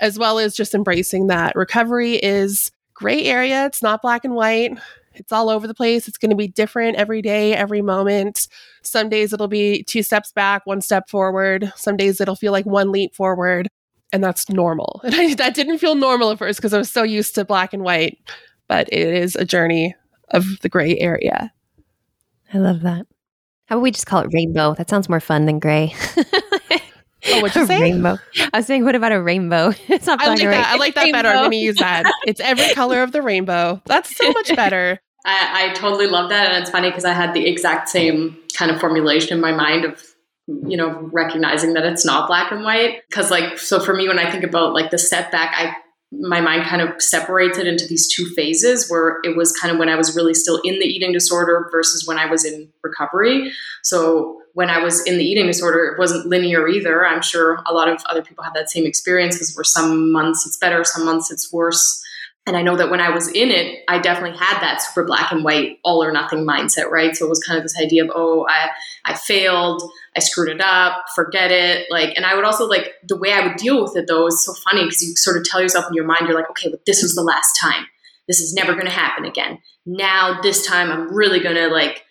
as 0.00 0.18
well 0.18 0.38
as 0.38 0.56
just 0.56 0.74
embracing 0.74 1.26
that 1.26 1.54
recovery 1.54 2.14
is 2.14 2.72
gray 2.94 3.24
area. 3.24 3.66
It's 3.66 3.82
not 3.82 4.00
black 4.00 4.24
and 4.24 4.34
white. 4.34 4.72
It's 5.12 5.30
all 5.30 5.50
over 5.50 5.66
the 5.66 5.74
place. 5.74 6.08
It's 6.08 6.16
going 6.16 6.30
to 6.30 6.36
be 6.36 6.48
different 6.48 6.96
every 6.96 7.20
day, 7.20 7.54
every 7.54 7.82
moment. 7.82 8.48
Some 8.80 9.10
days 9.10 9.34
it'll 9.34 9.48
be 9.48 9.82
two 9.82 10.02
steps 10.02 10.32
back, 10.32 10.64
one 10.64 10.80
step 10.80 11.10
forward. 11.10 11.70
Some 11.76 11.98
days 11.98 12.18
it'll 12.18 12.34
feel 12.34 12.52
like 12.52 12.64
one 12.64 12.90
leap 12.90 13.14
forward. 13.14 13.68
And 14.14 14.24
that's 14.24 14.48
normal. 14.48 15.02
And 15.04 15.14
I, 15.14 15.34
that 15.34 15.52
didn't 15.54 15.76
feel 15.76 15.94
normal 15.94 16.30
at 16.30 16.38
first 16.38 16.58
because 16.58 16.72
I 16.72 16.78
was 16.78 16.90
so 16.90 17.02
used 17.02 17.34
to 17.34 17.44
black 17.44 17.74
and 17.74 17.82
white. 17.82 18.16
But 18.66 18.88
it 18.90 19.08
is 19.14 19.36
a 19.36 19.44
journey 19.44 19.94
of 20.30 20.46
the 20.62 20.70
gray 20.70 20.96
area. 20.98 21.52
I 22.54 22.56
love 22.56 22.80
that. 22.80 23.06
How 23.72 23.76
about 23.78 23.84
we 23.84 23.90
just 23.90 24.04
call 24.04 24.20
it 24.20 24.28
rainbow? 24.34 24.74
That 24.74 24.90
sounds 24.90 25.08
more 25.08 25.18
fun 25.18 25.46
than 25.46 25.58
gray. 25.58 25.94
Oh, 26.18 27.40
what'd 27.40 27.54
you 27.56 27.62
A 27.62 27.66
say? 27.66 27.80
Rainbow. 27.80 28.18
I 28.52 28.58
was 28.58 28.66
saying, 28.66 28.84
what 28.84 28.94
about 28.94 29.12
a 29.12 29.22
rainbow? 29.22 29.72
it's 29.88 30.06
not 30.06 30.20
I 30.20 30.26
black 30.26 30.28
like 30.28 30.40
and 30.40 30.50
white. 30.50 30.56
that. 30.58 30.66
I 30.66 30.76
like 30.76 30.94
that 30.94 31.10
better. 31.10 31.28
I'm 31.30 31.36
going 31.36 31.52
to 31.52 31.56
use 31.56 31.78
that. 31.78 32.04
It's 32.26 32.38
every 32.38 32.68
color 32.74 33.02
of 33.02 33.12
the 33.12 33.22
rainbow. 33.22 33.80
That's 33.86 34.14
so 34.14 34.30
much 34.32 34.54
better. 34.54 35.00
I, 35.24 35.70
I 35.70 35.72
totally 35.72 36.06
love 36.06 36.28
that, 36.28 36.52
and 36.52 36.60
it's 36.60 36.70
funny 36.70 36.90
because 36.90 37.06
I 37.06 37.14
had 37.14 37.32
the 37.32 37.46
exact 37.48 37.88
same 37.88 38.36
kind 38.58 38.70
of 38.70 38.78
formulation 38.78 39.32
in 39.38 39.40
my 39.40 39.52
mind 39.52 39.86
of 39.86 40.02
you 40.46 40.76
know 40.76 41.08
recognizing 41.10 41.72
that 41.72 41.86
it's 41.86 42.04
not 42.04 42.26
black 42.28 42.52
and 42.52 42.64
white. 42.64 43.00
Because 43.08 43.30
like 43.30 43.58
so 43.58 43.80
for 43.80 43.94
me, 43.94 44.06
when 44.06 44.18
I 44.18 44.30
think 44.30 44.44
about 44.44 44.74
like 44.74 44.90
the 44.90 44.98
setback, 44.98 45.54
I 45.56 45.74
my 46.20 46.40
mind 46.40 46.64
kind 46.64 46.82
of 46.82 47.00
separates 47.00 47.58
it 47.58 47.66
into 47.66 47.86
these 47.86 48.12
two 48.12 48.26
phases 48.36 48.90
where 48.90 49.18
it 49.24 49.36
was 49.36 49.52
kind 49.52 49.72
of 49.72 49.78
when 49.78 49.88
I 49.88 49.96
was 49.96 50.14
really 50.14 50.34
still 50.34 50.60
in 50.62 50.78
the 50.78 50.84
eating 50.84 51.12
disorder 51.12 51.68
versus 51.72 52.06
when 52.06 52.18
I 52.18 52.26
was 52.26 52.44
in 52.44 52.68
recovery. 52.82 53.52
So 53.82 54.42
when 54.54 54.68
I 54.68 54.82
was 54.82 55.04
in 55.06 55.16
the 55.16 55.24
eating 55.24 55.46
disorder, 55.46 55.84
it 55.86 55.98
wasn't 55.98 56.26
linear 56.26 56.68
either. 56.68 57.06
I'm 57.06 57.22
sure 57.22 57.62
a 57.66 57.72
lot 57.72 57.88
of 57.88 58.02
other 58.06 58.22
people 58.22 58.44
have 58.44 58.52
that 58.54 58.70
same 58.70 58.84
experience 58.84 59.36
because 59.36 59.52
for 59.52 59.64
some 59.64 60.12
months 60.12 60.46
it's 60.46 60.58
better, 60.58 60.84
some 60.84 61.06
months 61.06 61.30
it's 61.30 61.50
worse. 61.52 62.02
And 62.44 62.56
I 62.56 62.62
know 62.62 62.76
that 62.76 62.90
when 62.90 63.00
I 63.00 63.10
was 63.10 63.28
in 63.28 63.50
it, 63.50 63.84
I 63.88 64.00
definitely 64.00 64.36
had 64.36 64.60
that 64.60 64.82
super 64.82 65.04
black 65.04 65.30
and 65.30 65.44
white, 65.44 65.78
all 65.84 66.02
or 66.02 66.10
nothing 66.10 66.44
mindset, 66.44 66.90
right? 66.90 67.14
So 67.14 67.26
it 67.26 67.28
was 67.28 67.42
kind 67.46 67.56
of 67.56 67.62
this 67.62 67.78
idea 67.80 68.04
of, 68.04 68.10
oh, 68.12 68.46
I, 68.48 68.70
I 69.04 69.14
failed, 69.14 69.80
I 70.16 70.20
screwed 70.20 70.48
it 70.48 70.60
up, 70.60 71.04
forget 71.14 71.52
it. 71.52 71.86
Like, 71.88 72.16
and 72.16 72.26
I 72.26 72.34
would 72.34 72.44
also 72.44 72.66
like 72.66 72.94
the 73.06 73.16
way 73.16 73.32
I 73.32 73.46
would 73.46 73.56
deal 73.56 73.80
with 73.80 73.96
it 73.96 74.06
though 74.08 74.26
is 74.26 74.44
so 74.44 74.54
funny 74.54 74.82
because 74.82 75.02
you 75.02 75.14
sort 75.14 75.36
of 75.36 75.44
tell 75.44 75.62
yourself 75.62 75.86
in 75.88 75.94
your 75.94 76.04
mind, 76.04 76.22
you're 76.26 76.34
like, 76.34 76.50
okay, 76.50 76.68
but 76.68 76.84
this 76.84 77.00
was 77.00 77.14
the 77.14 77.22
last 77.22 77.56
time. 77.60 77.86
This 78.26 78.40
is 78.40 78.54
never 78.54 78.72
going 78.72 78.86
to 78.86 78.92
happen 78.92 79.24
again. 79.24 79.58
Now, 79.86 80.40
this 80.42 80.66
time, 80.66 80.90
I'm 80.90 81.14
really 81.14 81.40
going 81.40 81.56
to 81.56 81.68
like 81.68 82.04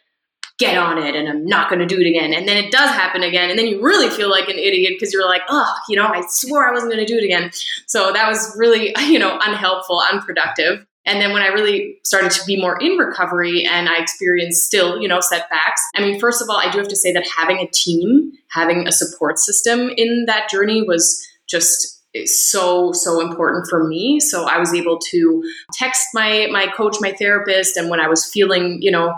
get 0.62 0.78
on 0.78 0.98
it 0.98 1.16
and 1.16 1.28
I'm 1.28 1.46
not 1.46 1.70
going 1.70 1.80
to 1.80 1.86
do 1.86 2.00
it 2.00 2.08
again. 2.08 2.34
And 2.34 2.48
then 2.48 2.58
it 2.58 2.72
does 2.72 2.90
happen 2.90 3.24
again. 3.24 3.50
And 3.50 3.60
then 3.60 3.68
you 3.68 3.82
really 3.82 4.10
feel 4.10 4.30
like 4.30 4.48
an 4.48 4.58
idiot 4.58 4.94
because 4.98 5.14
you're 5.14 5.28
like, 5.28 5.42
oh, 5.50 5.74
you 5.90 5.96
know, 5.96 6.08
I 6.08 6.22
swore 6.28 6.68
I 6.68 6.72
wasn't 6.72 6.92
going 6.92 7.06
to 7.06 7.12
do 7.12 7.18
it 7.18 7.24
again. 7.24 7.52
So 7.86 8.12
that 8.14 8.28
was 8.28 8.56
really, 8.58 8.94
you 9.00 9.20
know, 9.20 9.38
unhelpful, 9.42 10.02
unproductive. 10.12 10.86
And 11.06 11.20
then 11.20 11.34
when 11.34 11.42
I 11.42 11.48
really 11.48 11.98
started 12.04 12.32
to 12.32 12.46
be 12.46 12.62
more 12.62 12.80
in 12.80 12.98
recovery 12.98 13.66
and 13.66 13.90
I 13.90 13.98
experienced 13.98 14.66
still, 14.66 15.02
you 15.02 15.08
know, 15.08 15.20
setbacks. 15.20 15.82
I 15.96 16.02
mean, 16.02 16.20
first 16.20 16.44
of 16.44 16.50
all, 16.50 16.58
I 16.58 16.70
do 16.70 16.78
have 16.78 16.88
to 16.90 16.96
say 16.96 17.12
that 17.14 17.28
having 17.28 17.58
a 17.58 17.68
team, 17.68 18.34
having 18.50 18.88
a 18.88 18.92
support 18.92 19.40
system 19.40 19.90
in 19.98 20.26
that 20.28 20.48
journey 20.50 20.84
was 20.84 21.28
just 21.52 22.02
eh, 22.16 22.24
so 22.26 22.92
so 22.94 23.20
important 23.20 23.68
for 23.70 23.88
me 23.88 24.20
so 24.20 24.48
i 24.48 24.58
was 24.58 24.74
able 24.74 24.98
to 24.98 25.44
text 25.74 26.08
my 26.14 26.48
my 26.52 26.66
coach 26.68 26.96
my 27.02 27.12
therapist 27.12 27.78
and 27.78 27.90
when 27.90 28.00
i 28.00 28.08
was 28.08 28.26
feeling 28.26 28.78
you 28.82 28.90
know 28.90 29.14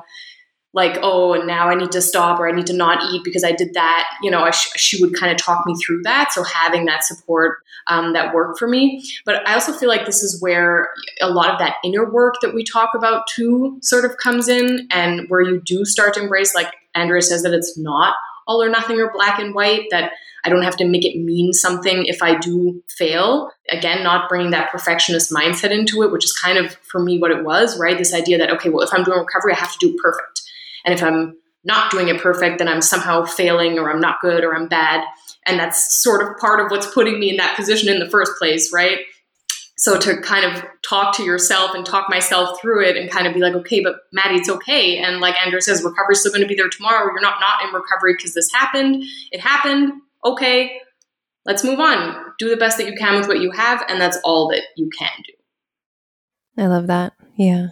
like 0.74 0.98
oh 1.02 1.34
and 1.34 1.48
now 1.48 1.70
i 1.70 1.76
need 1.76 1.92
to 1.92 2.02
stop 2.02 2.40
or 2.40 2.48
i 2.48 2.52
need 2.52 2.68
to 2.68 2.74
not 2.74 3.04
eat 3.12 3.24
because 3.24 3.44
i 3.44 3.52
did 3.52 3.74
that 3.74 4.08
you 4.22 4.30
know 4.30 4.50
sh- 4.52 4.72
she 4.76 5.02
would 5.02 5.16
kind 5.16 5.32
of 5.32 5.38
talk 5.38 5.66
me 5.66 5.76
through 5.76 6.02
that 6.04 6.32
so 6.34 6.44
having 6.44 6.86
that 6.86 7.04
support 7.04 7.60
um, 7.88 8.14
that 8.14 8.34
worked 8.34 8.58
for 8.58 8.68
me 8.68 9.04
but 9.26 9.48
i 9.48 9.54
also 9.54 9.74
feel 9.74 9.90
like 9.90 10.06
this 10.06 10.24
is 10.24 10.42
where 10.42 10.90
a 11.22 11.30
lot 11.30 11.50
of 11.50 11.60
that 11.60 11.76
inner 11.84 12.10
work 12.10 12.36
that 12.42 12.54
we 12.54 12.64
talk 12.64 12.90
about 12.96 13.28
too 13.28 13.78
sort 13.82 14.06
of 14.06 14.18
comes 14.18 14.48
in 14.48 14.88
and 14.92 15.28
where 15.30 15.42
you 15.42 15.62
do 15.66 15.86
start 15.86 16.14
to 16.14 16.22
embrace 16.22 16.56
like 16.56 16.74
andrea 16.96 17.22
says 17.22 17.44
that 17.44 17.54
it's 17.54 17.78
not 17.78 18.16
all 18.48 18.62
or 18.62 18.70
nothing 18.70 19.00
or 19.00 19.12
black 19.14 19.40
and 19.40 19.56
white 19.56 19.86
that 19.92 20.12
I 20.46 20.50
don't 20.50 20.64
have 20.64 20.76
to 20.78 20.86
make 20.86 21.06
it 21.06 21.18
mean 21.18 21.54
something 21.54 22.06
if 22.06 22.22
I 22.22 22.38
do 22.38 22.84
fail. 22.90 23.50
Again, 23.70 24.04
not 24.04 24.28
bringing 24.28 24.52
that 24.52 24.72
perfectionist 24.72 25.32
mindset 25.32 25.72
into 25.72 26.04
it, 26.04 26.12
which 26.12 26.26
is 26.26 26.34
kind 26.34 26.58
of 26.58 26.74
for 26.84 27.02
me 27.02 27.18
what 27.18 27.32
it 27.32 27.46
was, 27.46 27.80
right? 27.80 27.98
This 27.98 28.14
idea 28.14 28.38
that, 28.38 28.52
okay, 28.52 28.70
well, 28.70 28.86
if 28.86 28.94
I'm 28.94 29.06
doing 29.06 29.20
recovery, 29.20 29.54
I 29.54 29.60
have 29.60 29.72
to 29.78 29.88
do 29.88 29.98
perfect. 30.04 30.43
And 30.86 30.94
if 30.94 31.04
I'm 31.04 31.38
not 31.64 31.92
doing 31.92 32.10
it 32.10 32.22
perfect, 32.22 32.60
then 32.60 32.68
I'm 32.68 32.82
somehow 32.82 33.26
failing 33.26 33.80
or 33.80 33.90
I'm 33.90 34.02
not 34.02 34.22
good 34.22 34.44
or 34.44 34.56
I'm 34.56 34.68
bad. 34.68 35.04
And 35.46 35.60
that's 35.60 36.02
sort 36.02 36.22
of 36.22 36.38
part 36.38 36.60
of 36.60 36.72
what's 36.72 36.92
putting 36.94 37.20
me 37.20 37.30
in 37.30 37.38
that 37.38 37.56
position 37.56 37.90
in 37.90 38.00
the 38.00 38.10
first 38.10 38.34
place, 38.38 38.72
right? 38.74 39.00
So 39.78 40.00
to 40.00 40.22
kind 40.22 40.46
of 40.46 40.64
talk 40.88 41.16
to 41.18 41.24
yourself 41.24 41.74
and 41.74 41.86
talk 41.86 42.10
myself 42.10 42.62
through 42.62 42.86
it 42.86 42.96
and 42.96 43.10
kind 43.10 43.28
of 43.28 43.34
be 43.34 43.40
like, 43.40 43.54
okay, 43.56 43.82
but 43.82 43.96
Maddie, 44.12 44.36
it's 44.36 44.50
okay. 44.50 44.98
And 44.98 45.20
like 45.20 45.36
Andrea 45.44 45.62
says, 45.62 45.84
recovery's 45.84 46.20
still 46.20 46.32
going 46.32 46.44
to 46.44 46.48
be 46.48 46.56
there 46.56 46.70
tomorrow. 46.70 47.06
You're 47.06 47.22
not 47.22 47.40
not 47.40 47.64
in 47.68 47.74
recovery 47.74 48.14
because 48.16 48.34
this 48.34 48.50
happened. 48.54 49.04
It 49.32 49.40
happened 49.40 49.94
okay, 50.26 50.80
let's 51.46 51.64
move 51.64 51.80
on. 51.80 52.34
Do 52.40 52.50
the 52.50 52.58
best 52.58 52.78
that 52.78 52.88
you 52.88 52.96
can 52.96 53.18
with 53.18 53.28
what 53.28 53.40
you 53.40 53.52
have, 53.52 53.84
and 53.88 54.00
that's 54.00 54.18
all 54.24 54.48
that 54.50 54.64
you 54.76 54.90
can 54.98 55.12
do. 55.26 56.64
I 56.64 56.68
love 56.68 56.88
that. 56.88 57.14
Yeah. 57.36 57.68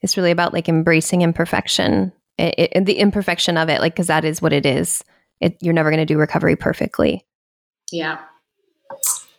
It's 0.00 0.16
really 0.16 0.30
about 0.30 0.52
like 0.52 0.68
embracing 0.68 1.22
imperfection, 1.22 2.12
it, 2.38 2.70
it, 2.72 2.84
the 2.84 2.98
imperfection 2.98 3.56
of 3.56 3.68
it, 3.68 3.80
like, 3.80 3.94
because 3.94 4.06
that 4.06 4.24
is 4.24 4.40
what 4.40 4.52
it 4.52 4.64
is. 4.64 5.04
It, 5.40 5.56
you're 5.60 5.74
never 5.74 5.90
going 5.90 6.00
to 6.00 6.06
do 6.06 6.18
recovery 6.18 6.56
perfectly. 6.56 7.24
Yeah. 7.92 8.18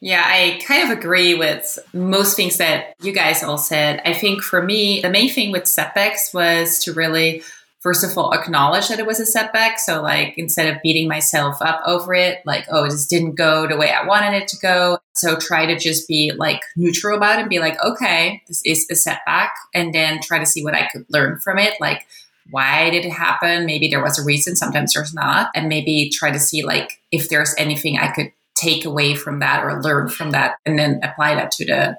Yeah, 0.01 0.23
I 0.25 0.61
kind 0.65 0.89
of 0.89 0.97
agree 0.97 1.35
with 1.35 1.77
most 1.93 2.35
things 2.37 2.57
that 2.57 2.93
you 3.01 3.11
guys 3.11 3.43
all 3.43 3.57
said. 3.57 4.01
I 4.05 4.13
think 4.13 4.41
for 4.41 4.61
me, 4.61 5.01
the 5.01 5.09
main 5.09 5.29
thing 5.29 5.51
with 5.51 5.67
setbacks 5.67 6.33
was 6.33 6.79
to 6.85 6.93
really 6.93 7.43
first 7.81 8.03
of 8.03 8.17
all 8.17 8.33
acknowledge 8.33 8.89
that 8.89 8.99
it 8.99 9.05
was 9.05 9.19
a 9.19 9.25
setback 9.25 9.79
so 9.79 10.01
like 10.01 10.33
instead 10.37 10.73
of 10.73 10.81
beating 10.81 11.07
myself 11.07 11.55
up 11.61 11.81
over 11.85 12.13
it 12.13 12.39
like 12.45 12.65
oh 12.71 12.83
this 12.83 13.07
didn't 13.07 13.35
go 13.35 13.67
the 13.67 13.77
way 13.77 13.89
i 13.91 14.05
wanted 14.05 14.33
it 14.33 14.47
to 14.47 14.57
go 14.57 14.97
so 15.15 15.37
try 15.37 15.65
to 15.65 15.77
just 15.79 16.07
be 16.07 16.31
like 16.37 16.61
neutral 16.75 17.15
about 17.15 17.37
it 17.37 17.41
and 17.41 17.49
be 17.49 17.59
like 17.59 17.81
okay 17.83 18.41
this 18.47 18.61
is 18.65 18.85
a 18.91 18.95
setback 18.95 19.53
and 19.73 19.93
then 19.93 20.19
try 20.21 20.37
to 20.39 20.45
see 20.45 20.63
what 20.63 20.75
i 20.75 20.87
could 20.87 21.05
learn 21.09 21.39
from 21.39 21.57
it 21.57 21.73
like 21.79 22.05
why 22.49 22.89
did 22.89 23.05
it 23.05 23.11
happen 23.11 23.65
maybe 23.65 23.87
there 23.87 24.03
was 24.03 24.19
a 24.19 24.23
reason 24.23 24.55
sometimes 24.55 24.93
there's 24.93 25.13
not 25.13 25.49
and 25.55 25.67
maybe 25.69 26.09
try 26.09 26.31
to 26.31 26.39
see 26.39 26.63
like 26.63 27.01
if 27.11 27.29
there's 27.29 27.53
anything 27.57 27.97
i 27.97 28.11
could 28.11 28.31
take 28.55 28.85
away 28.85 29.15
from 29.15 29.39
that 29.39 29.63
or 29.63 29.81
learn 29.81 30.09
from 30.09 30.31
that 30.31 30.55
and 30.65 30.77
then 30.77 30.99
apply 31.03 31.35
that 31.35 31.51
to 31.51 31.65
the 31.65 31.97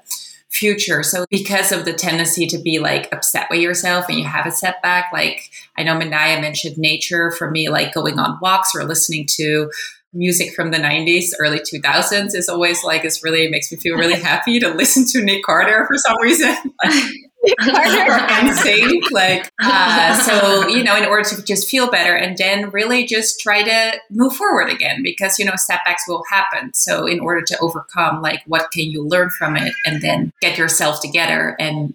future. 0.51 1.01
So 1.01 1.25
because 1.29 1.71
of 1.71 1.85
the 1.85 1.93
tendency 1.93 2.45
to 2.47 2.57
be 2.57 2.79
like 2.79 3.11
upset 3.11 3.47
with 3.49 3.61
yourself 3.61 4.05
and 4.09 4.19
you 4.19 4.25
have 4.25 4.45
a 4.45 4.51
setback, 4.51 5.11
like 5.11 5.49
I 5.77 5.83
know 5.83 5.97
Manaya 5.97 6.39
mentioned 6.39 6.77
nature 6.77 7.31
for 7.31 7.49
me, 7.49 7.69
like 7.69 7.93
going 7.93 8.19
on 8.19 8.37
walks 8.41 8.75
or 8.75 8.83
listening 8.83 9.25
to 9.37 9.71
music 10.13 10.53
from 10.53 10.71
the 10.71 10.77
90s, 10.77 11.29
early 11.39 11.59
2000s 11.59 12.35
is 12.35 12.49
always 12.49 12.83
like, 12.83 13.05
it's 13.05 13.23
really 13.23 13.49
makes 13.49 13.71
me 13.71 13.77
feel 13.77 13.95
really 13.95 14.19
happy 14.21 14.59
to 14.59 14.69
listen 14.69 15.05
to 15.07 15.23
Nick 15.23 15.43
Carter 15.43 15.85
for 15.87 15.97
some 15.97 16.17
reason. 16.21 16.55
and 17.59 18.55
sing 18.57 19.01
like 19.11 19.51
uh, 19.61 20.13
so 20.15 20.67
you 20.67 20.83
know 20.83 20.95
in 20.95 21.05
order 21.05 21.27
to 21.27 21.41
just 21.43 21.67
feel 21.67 21.89
better 21.89 22.15
and 22.15 22.37
then 22.37 22.69
really 22.69 23.05
just 23.05 23.39
try 23.39 23.63
to 23.63 23.97
move 24.11 24.33
forward 24.35 24.69
again 24.69 25.01
because 25.01 25.39
you 25.39 25.45
know 25.45 25.55
setbacks 25.55 26.07
will 26.07 26.23
happen. 26.29 26.73
So 26.73 27.05
in 27.07 27.19
order 27.19 27.41
to 27.41 27.57
overcome 27.59 28.21
like 28.21 28.43
what 28.45 28.71
can 28.71 28.85
you 28.85 29.03
learn 29.07 29.29
from 29.29 29.57
it 29.57 29.73
and 29.85 30.01
then 30.01 30.31
get 30.41 30.57
yourself 30.57 31.01
together 31.01 31.55
and 31.59 31.93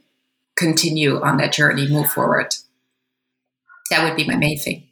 continue 0.57 1.21
on 1.23 1.37
that 1.37 1.53
journey 1.53 1.89
move 1.89 2.11
forward? 2.11 2.55
That 3.91 4.03
would 4.03 4.17
be 4.17 4.27
my 4.27 4.37
main 4.37 4.59
thing. 4.59 4.89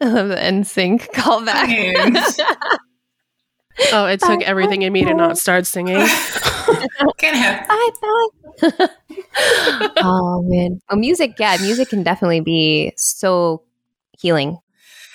I 0.00 0.06
love 0.06 0.28
the 0.28 0.36
NSYNC 0.36 1.10
callback. 1.12 2.84
Thanks. 3.76 3.92
Oh, 3.92 4.06
it 4.06 4.20
took 4.20 4.42
everything 4.42 4.82
in 4.82 4.92
me 4.92 5.04
to 5.04 5.14
not 5.14 5.38
start 5.38 5.66
singing. 5.66 5.96
Can't 7.18 7.36
have 7.36 7.68
Bye 7.68 7.90
bye. 8.00 8.88
oh 9.98 10.42
man. 10.46 10.80
Oh, 10.88 10.96
music. 10.96 11.34
Yeah, 11.38 11.56
music 11.60 11.88
can 11.88 12.02
definitely 12.02 12.40
be 12.40 12.92
so 12.96 13.62
healing. 14.18 14.58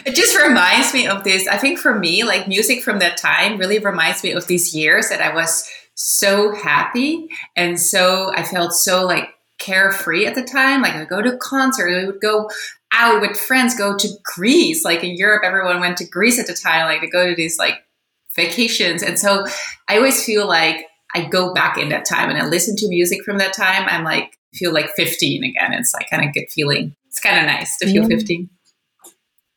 It 0.06 0.16
just 0.16 0.38
reminds 0.38 0.94
me 0.94 1.08
of 1.08 1.24
this. 1.24 1.48
I 1.48 1.58
think 1.58 1.80
for 1.80 1.98
me, 1.98 2.24
like 2.24 2.48
music 2.48 2.82
from 2.82 3.00
that 3.00 3.18
time 3.18 3.58
really 3.58 3.80
reminds 3.80 4.24
me 4.24 4.32
of 4.32 4.48
these 4.48 4.76
years 4.76 5.10
that 5.10 5.22
I 5.22 5.34
was 5.34 5.70
so 5.96 6.54
happy 6.54 7.28
and 7.56 7.80
so 7.80 8.32
I 8.36 8.44
felt 8.44 8.74
so 8.74 9.06
like 9.06 9.30
carefree 9.58 10.26
at 10.26 10.36
the 10.36 10.44
time. 10.44 10.82
Like 10.82 10.94
I 10.94 11.00
would 11.00 11.10
go 11.10 11.22
to 11.22 11.38
concerts, 11.38 12.04
I 12.04 12.06
would 12.06 12.22
go 12.22 12.50
out 12.92 13.22
with 13.22 13.38
friends, 13.38 13.78
go 13.78 13.98
to 13.98 14.10
Greece. 14.24 14.86
Like 14.86 15.04
in 15.04 15.16
Europe, 15.18 15.44
everyone 15.44 15.80
went 15.80 15.98
to 15.98 16.08
Greece 16.08 16.40
at 16.40 16.48
the 16.48 16.54
time, 16.54 16.86
like 16.86 17.02
to 17.02 17.10
go 17.10 17.28
to 17.28 17.36
these 17.36 17.58
like 17.58 17.84
vacations. 18.38 19.04
And 19.04 19.20
so 19.20 19.46
I 19.90 19.98
always 19.98 20.24
feel 20.24 20.48
like 20.48 20.86
I 21.14 21.26
go 21.26 21.54
back 21.54 21.78
in 21.78 21.90
that 21.90 22.06
time 22.06 22.30
and 22.30 22.40
I 22.40 22.46
listen 22.46 22.76
to 22.78 22.88
music 22.88 23.24
from 23.26 23.40
that 23.40 23.54
time. 23.54 23.84
I'm 23.88 24.06
like 24.06 24.38
feel 24.54 24.74
like 24.74 24.90
15 24.96 25.44
again. 25.44 25.74
It's 25.74 25.94
like 25.94 26.10
kind 26.10 26.26
of 26.26 26.34
good 26.34 26.46
feeling. 26.50 26.96
It's 27.08 27.20
kind 27.20 27.38
of 27.40 27.46
nice 27.46 27.78
to 27.80 27.86
feel 27.86 28.04
Yeah. 28.04 28.18
15. 28.18 28.50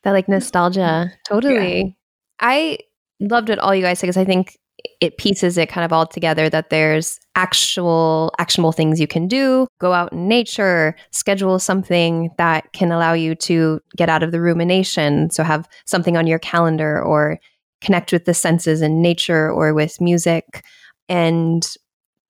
That 0.03 0.11
like 0.11 0.27
nostalgia. 0.27 1.11
Totally. 1.27 1.97
I 2.39 2.79
loved 3.19 3.49
what 3.49 3.59
all 3.59 3.73
you 3.73 3.83
guys 3.83 3.99
said 3.99 4.07
because 4.07 4.17
I 4.17 4.25
think 4.25 4.57
it 4.99 5.17
pieces 5.17 5.57
it 5.57 5.69
kind 5.69 5.85
of 5.85 5.93
all 5.93 6.07
together 6.07 6.49
that 6.49 6.69
there's 6.71 7.19
actual 7.35 8.31
actionable 8.39 8.71
things 8.71 8.99
you 8.99 9.07
can 9.07 9.27
do 9.27 9.67
go 9.79 9.93
out 9.93 10.11
in 10.11 10.27
nature 10.27 10.95
schedule 11.11 11.59
something 11.59 12.31
that 12.39 12.71
can 12.73 12.91
allow 12.91 13.13
you 13.13 13.35
to 13.35 13.79
get 13.95 14.09
out 14.09 14.23
of 14.23 14.31
the 14.31 14.41
rumination 14.41 15.29
so 15.29 15.43
have 15.43 15.67
something 15.85 16.17
on 16.17 16.25
your 16.25 16.39
calendar 16.39 16.99
or 17.01 17.37
connect 17.81 18.11
with 18.11 18.25
the 18.25 18.33
senses 18.33 18.81
in 18.81 19.01
nature 19.01 19.51
or 19.51 19.73
with 19.73 19.99
music 19.99 20.63
and 21.09 21.75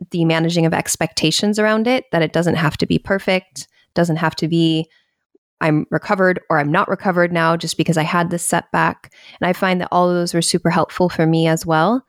the 0.09 0.25
managing 0.25 0.65
of 0.65 0.73
expectations 0.73 1.59
around 1.59 1.87
it 1.87 2.05
that 2.11 2.23
it 2.23 2.33
doesn't 2.33 2.55
have 2.55 2.77
to 2.77 2.87
be 2.87 2.97
perfect 2.97 3.67
doesn't 3.93 4.15
have 4.15 4.35
to 4.35 4.47
be 4.47 4.87
I'm 5.61 5.85
recovered 5.91 6.41
or 6.49 6.57
I'm 6.57 6.71
not 6.71 6.87
recovered 6.87 7.31
now 7.31 7.55
just 7.55 7.77
because 7.77 7.95
I 7.95 8.03
had 8.03 8.31
this 8.31 8.43
setback. 8.43 9.13
And 9.39 9.47
I 9.47 9.53
find 9.53 9.79
that 9.79 9.89
all 9.91 10.09
of 10.09 10.15
those 10.15 10.33
were 10.33 10.41
super 10.41 10.71
helpful 10.71 11.07
for 11.07 11.25
me 11.25 11.47
as 11.47 11.65
well. 11.65 12.03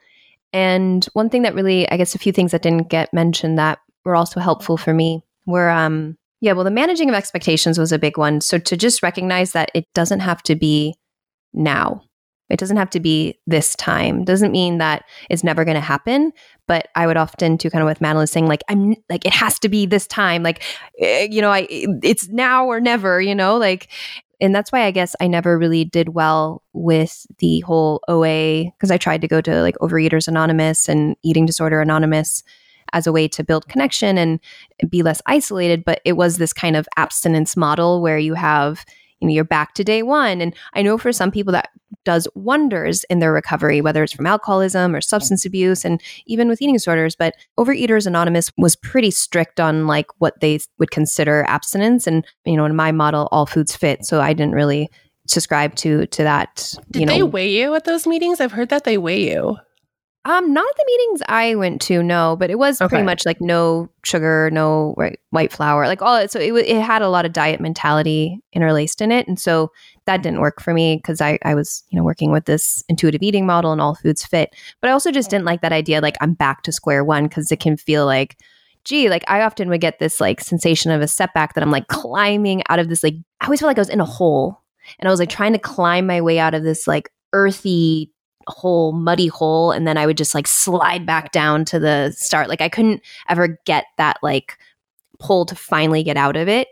And 0.55 1.05
one 1.13 1.29
thing 1.29 1.43
that 1.43 1.55
really, 1.55 1.89
I 1.91 1.97
guess, 1.97 2.15
a 2.15 2.19
few 2.19 2.33
things 2.33 2.53
that 2.53 2.63
didn't 2.63 2.89
get 2.89 3.13
mentioned 3.13 3.59
that 3.59 3.79
were 4.05 4.17
also 4.17 4.41
helpful 4.41 4.77
for 4.77 4.93
me 4.93 5.23
were, 5.47 5.71
um, 5.71 6.17
yeah, 6.41 6.53
well, 6.53 6.65
the 6.65 6.71
managing 6.71 7.09
of 7.09 7.15
expectations 7.15 7.79
was 7.79 7.93
a 7.93 7.99
big 7.99 8.19
one. 8.19 8.41
So 8.41 8.59
to 8.59 8.77
just 8.77 9.03
recognize 9.03 9.53
that 9.53 9.71
it 9.75 9.87
doesn't 9.95 10.21
have 10.21 10.43
to 10.45 10.55
be 10.55 10.95
now. 11.53 12.03
It 12.53 12.59
doesn't 12.59 12.77
have 12.77 12.91
to 12.91 13.01
be 13.01 13.39
this 13.47 13.75
time. 13.77 14.25
Doesn't 14.25 14.53
mean 14.53 14.79
that 14.79 15.05
it's 15.31 15.43
never 15.43 15.65
going 15.65 15.75
to 15.75 15.81
happen. 15.81 16.33
But 16.69 16.89
I 16.95 17.07
would 17.07 17.17
often 17.17 17.57
do 17.57 17.71
kind 17.71 17.83
of 17.83 17.87
with 17.87 18.01
Madeline 18.01 18.27
saying 18.27 18.47
like 18.47 18.63
I'm 18.69 18.95
like 19.09 19.25
it 19.25 19.33
has 19.33 19.59
to 19.61 19.69
be 19.69 19.87
this 19.87 20.07
time. 20.07 20.43
Like 20.43 20.63
eh, 21.01 21.29
you 21.31 21.41
know, 21.41 21.51
I 21.51 21.67
it's 21.71 22.29
now 22.29 22.67
or 22.67 22.79
never. 22.79 23.21
You 23.21 23.35
know, 23.35 23.57
like 23.57 23.89
and 24.41 24.55
that's 24.55 24.71
why 24.71 24.83
I 24.85 24.91
guess 24.91 25.17
I 25.21 25.29
never 25.29 25.59
really 25.59 25.85
did 25.85 26.11
well 26.11 26.63
with 26.73 27.27
the 27.39 27.61
whole 27.61 28.03
OA 28.09 28.65
because 28.65 28.91
I 28.91 28.99
tried 28.99 29.23
to 29.23 29.29
go 29.29 29.41
to 29.41 29.63
like 29.63 29.77
Overeaters 29.77 30.29
Anonymous 30.29 30.89
and 30.89 31.17
Eating 31.23 31.47
Disorder 31.47 31.81
Anonymous 31.81 32.43
as 32.93 33.07
a 33.07 33.13
way 33.13 33.29
to 33.29 33.43
build 33.45 33.69
connection 33.69 34.19
and 34.19 34.41
be 34.91 35.03
less 35.03 35.23
isolated. 35.27 35.85
But 35.85 36.01
it 36.05 36.15
was 36.15 36.37
this 36.37 36.53
kind 36.53 36.77
of 36.77 36.87
abstinence 36.97 37.57
model 37.57 38.03
where 38.03 38.19
you 38.19 38.35
have 38.35 38.85
you 39.23 39.29
know 39.29 39.33
you're 39.33 39.45
back 39.45 39.75
to 39.75 39.85
day 39.85 40.03
one. 40.03 40.41
And 40.41 40.55
i 40.75 40.83
know 40.83 40.99
for 40.99 41.13
some 41.13 41.31
people 41.31 41.53
that 41.53 41.71
does 42.05 42.27
wonders 42.35 43.05
in 43.05 43.21
their 43.21 43.33
recovery 43.33 43.81
whether 43.81 44.03
it's 44.03 44.13
from 44.13 44.27
alcoholism 44.27 44.95
or 44.95 45.01
substance 45.01 45.45
abuse 45.45 45.85
and 45.85 46.03
even 46.27 46.49
with 46.49 46.61
eating 46.61 46.75
disorders. 46.75 47.15
But 47.17 47.35
overeaters 47.59 48.07
anonymous 48.07 48.51
was 48.59 48.77
pretty 48.77 49.13
strict 49.13 49.61
on 49.61 49.87
like 49.87 50.07
what 50.19 50.41
they 50.41 50.59
would 50.79 50.91
consider 50.91 51.45
abstinence. 51.49 52.07
And 52.07 52.27
you 52.45 52.57
know 52.57 52.65
in 52.65 52.77
my 52.77 52.93
model 52.93 53.29
all 53.33 53.47
foods 53.47 53.75
fit. 53.77 54.05
So 54.05 54.21
i 54.21 54.33
didn't 54.33 54.55
really 54.55 54.91
subscribe 55.27 55.77
to 55.77 56.07
to 56.07 56.25
that 56.25 56.75
Did 56.91 57.01
you 57.01 57.07
know. 57.07 57.13
they 57.13 57.23
weigh 57.23 57.51
you 57.51 57.75
at 57.75 57.85
those 57.85 58.07
meetings? 58.07 58.41
I've 58.41 58.53
heard 58.53 58.71
that 58.71 58.85
they 58.85 58.99
weigh 58.99 59.31
you. 59.31 59.57
Um, 60.25 60.53
not 60.53 60.67
the 60.77 60.85
meetings 60.87 61.23
I 61.29 61.55
went 61.57 61.81
to, 61.83 62.03
no, 62.03 62.37
but 62.39 62.49
it 62.51 62.59
was 62.59 62.81
Okay. 62.81 62.89
pretty 62.89 63.05
much 63.05 63.27
like 63.27 63.41
no 63.41 63.89
sugar, 64.05 64.51
no 64.53 64.93
white, 64.95 65.19
white 65.31 65.53
flour, 65.53 65.87
like 65.89 66.01
all. 66.01 66.29
So 66.29 66.39
it 66.39 66.53
it 66.55 66.81
had 66.81 67.03
a 67.03 67.09
lot 67.09 67.25
of 67.27 67.33
diet 67.33 67.61
mentality 67.61 68.41
interlaced 68.53 69.01
in 69.01 69.11
it, 69.11 69.27
and 69.27 69.39
so 69.39 69.73
that 70.07 70.23
didn't 70.23 70.41
work 70.41 70.63
for 70.63 70.73
me 70.73 70.97
because 70.97 71.21
I 71.21 71.39
I 71.45 71.55
was 71.55 71.83
you 71.91 71.99
know 71.99 72.05
working 72.05 72.31
with 72.31 72.45
this 72.45 72.85
intuitive 72.89 73.23
eating 73.23 73.47
model 73.47 73.73
and 73.73 73.81
all 73.81 73.97
foods 73.97 74.25
fit, 74.25 74.55
but 74.81 74.91
I 74.91 74.93
also 74.93 75.11
just 75.11 75.31
didn't 75.31 75.45
like 75.45 75.61
that 75.63 75.73
idea 75.73 76.01
like 76.01 76.17
I'm 76.21 76.35
back 76.35 76.63
to 76.63 76.73
square 76.73 77.05
one 77.05 77.25
because 77.25 77.51
it 77.51 77.61
can 77.61 77.77
feel 77.77 78.07
like. 78.07 78.37
Gee, 78.85 79.09
like 79.09 79.23
I 79.29 79.43
often 79.43 79.69
would 79.69 79.81
get 79.81 80.01
this 80.01 80.21
like 80.21 80.41
sensation 80.41 80.91
of 80.91 81.01
a 81.01 81.07
setback 81.07 81.55
that 81.55 81.63
I'm 81.63 81.71
like 81.71 81.87
climbing 81.87 82.65
out 82.69 82.81
of 82.81 82.89
this 82.89 83.05
like 83.05 83.15
I 83.41 83.45
always 83.45 83.61
felt 83.61 83.69
like 83.69 83.79
I 83.79 83.81
was 83.81 83.89
in 83.89 84.01
a 84.01 84.05
hole 84.05 84.61
and 84.99 85.07
I 85.07 85.11
was 85.13 85.21
like 85.21 85.29
trying 85.29 85.53
to 85.53 85.59
climb 85.61 86.05
my 86.05 86.21
way 86.21 86.41
out 86.41 86.53
of 86.53 86.65
this 86.65 86.89
like 86.89 87.09
earthy 87.33 88.11
hole, 88.49 88.93
muddy 88.93 89.29
hole, 89.29 89.73
and 89.73 89.87
then 89.87 89.97
I 89.97 90.07
would 90.07 90.17
just 90.17 90.35
like 90.35 90.47
slide 90.47 91.07
back 91.07 91.33
down 91.33 91.65
to 91.67 91.79
the 91.79 92.13
start. 92.13 92.49
Like 92.49 92.61
I 92.61 92.69
couldn't 92.69 93.03
ever 93.29 93.59
get 93.65 93.85
that 93.99 94.19
like 94.23 94.59
pull 95.19 95.47
to 95.47 95.55
finally 95.55 96.03
get 96.03 96.17
out 96.17 96.37
of 96.37 96.49
it. 96.49 96.69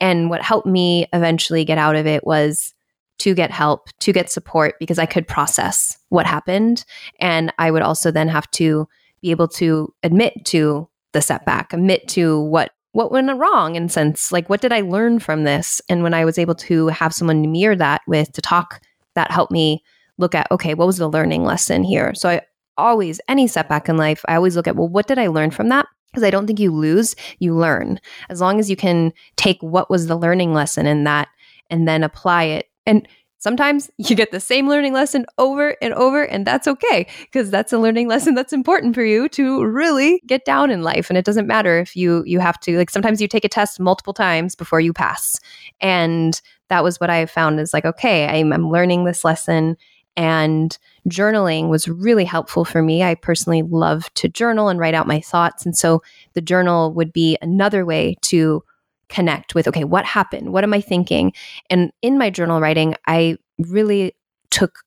And 0.00 0.28
what 0.28 0.42
helped 0.42 0.66
me 0.66 1.06
eventually 1.12 1.64
get 1.64 1.78
out 1.78 1.96
of 1.96 2.06
it 2.06 2.26
was 2.26 2.74
to 3.18 3.34
get 3.34 3.50
help, 3.50 3.88
to 4.00 4.12
get 4.12 4.30
support 4.30 4.74
because 4.80 4.98
I 4.98 5.06
could 5.06 5.28
process 5.28 5.96
what 6.08 6.26
happened. 6.26 6.84
And 7.20 7.52
I 7.58 7.70
would 7.70 7.82
also 7.82 8.10
then 8.10 8.28
have 8.28 8.50
to 8.52 8.88
be 9.22 9.30
able 9.30 9.48
to 9.48 9.94
admit 10.02 10.34
to 10.46 10.88
the 11.12 11.22
setback, 11.22 11.72
admit 11.72 12.08
to 12.08 12.40
what 12.40 12.72
what 12.92 13.10
went 13.10 13.28
wrong 13.40 13.74
in 13.74 13.88
sense 13.88 14.30
like 14.30 14.48
what 14.48 14.60
did 14.60 14.72
I 14.72 14.80
learn 14.80 15.18
from 15.18 15.44
this? 15.44 15.80
And 15.88 16.02
when 16.02 16.14
I 16.14 16.24
was 16.24 16.38
able 16.38 16.54
to 16.56 16.88
have 16.88 17.12
someone 17.12 17.50
mirror 17.50 17.74
that 17.76 18.02
with 18.06 18.32
to 18.32 18.42
talk, 18.42 18.80
that 19.14 19.30
helped 19.30 19.52
me 19.52 19.82
look 20.18 20.34
at 20.34 20.50
okay, 20.50 20.74
what 20.74 20.86
was 20.86 20.98
the 20.98 21.08
learning 21.08 21.44
lesson 21.44 21.82
here? 21.82 22.14
So 22.14 22.28
I 22.28 22.42
always 22.76 23.20
any 23.28 23.46
setback 23.46 23.88
in 23.88 23.96
life, 23.96 24.24
I 24.28 24.36
always 24.36 24.56
look 24.56 24.66
at 24.66 24.76
well, 24.76 24.88
what 24.88 25.06
did 25.06 25.18
I 25.18 25.28
learn 25.28 25.50
from 25.50 25.68
that? 25.68 25.86
Because 26.10 26.24
I 26.24 26.30
don't 26.30 26.46
think 26.46 26.60
you 26.60 26.72
lose, 26.72 27.16
you 27.38 27.54
learn. 27.54 28.00
As 28.28 28.40
long 28.40 28.60
as 28.60 28.70
you 28.70 28.76
can 28.76 29.12
take 29.36 29.60
what 29.62 29.90
was 29.90 30.06
the 30.06 30.16
learning 30.16 30.54
lesson 30.54 30.86
in 30.86 31.04
that 31.04 31.28
and 31.70 31.88
then 31.88 32.04
apply 32.04 32.44
it. 32.44 32.66
And 32.86 33.08
sometimes 33.38 33.90
you 33.98 34.16
get 34.16 34.30
the 34.30 34.40
same 34.40 34.68
learning 34.68 34.92
lesson 34.92 35.26
over 35.38 35.76
and 35.82 35.92
over, 35.94 36.24
and 36.24 36.46
that's 36.46 36.66
okay 36.66 37.06
because 37.20 37.50
that's 37.50 37.72
a 37.72 37.78
learning 37.78 38.08
lesson 38.08 38.34
that's 38.34 38.52
important 38.52 38.94
for 38.94 39.04
you 39.04 39.28
to 39.30 39.64
really 39.64 40.22
get 40.26 40.44
down 40.44 40.70
in 40.70 40.82
life. 40.82 41.10
And 41.10 41.18
it 41.18 41.24
doesn't 41.24 41.46
matter 41.46 41.78
if 41.78 41.94
you 41.96 42.22
you 42.26 42.40
have 42.40 42.58
to 42.60 42.78
like 42.78 42.90
sometimes 42.90 43.20
you 43.20 43.28
take 43.28 43.44
a 43.44 43.48
test 43.48 43.80
multiple 43.80 44.14
times 44.14 44.54
before 44.54 44.80
you 44.80 44.92
pass. 44.92 45.38
And 45.80 46.40
that 46.70 46.82
was 46.82 46.98
what 46.98 47.10
I 47.10 47.26
found 47.26 47.60
is 47.60 47.74
like, 47.74 47.84
okay, 47.84 48.26
I'm, 48.26 48.52
I'm 48.52 48.70
learning 48.70 49.04
this 49.04 49.24
lesson 49.24 49.76
and 50.16 50.76
journaling 51.08 51.68
was 51.68 51.88
really 51.88 52.24
helpful 52.24 52.64
for 52.64 52.82
me. 52.82 53.02
I 53.02 53.14
personally 53.14 53.62
love 53.62 54.12
to 54.14 54.28
journal 54.28 54.68
and 54.68 54.78
write 54.78 54.94
out 54.94 55.06
my 55.06 55.20
thoughts. 55.20 55.64
And 55.64 55.76
so 55.76 56.02
the 56.34 56.40
journal 56.40 56.92
would 56.92 57.12
be 57.12 57.36
another 57.42 57.84
way 57.84 58.16
to 58.22 58.62
connect 59.08 59.54
with, 59.54 59.68
okay, 59.68 59.84
what 59.84 60.04
happened? 60.04 60.52
What 60.52 60.64
am 60.64 60.72
I 60.72 60.80
thinking? 60.80 61.32
And 61.68 61.92
in 62.02 62.18
my 62.18 62.30
journal 62.30 62.60
writing, 62.60 62.94
I 63.06 63.38
really 63.58 64.14
took 64.50 64.80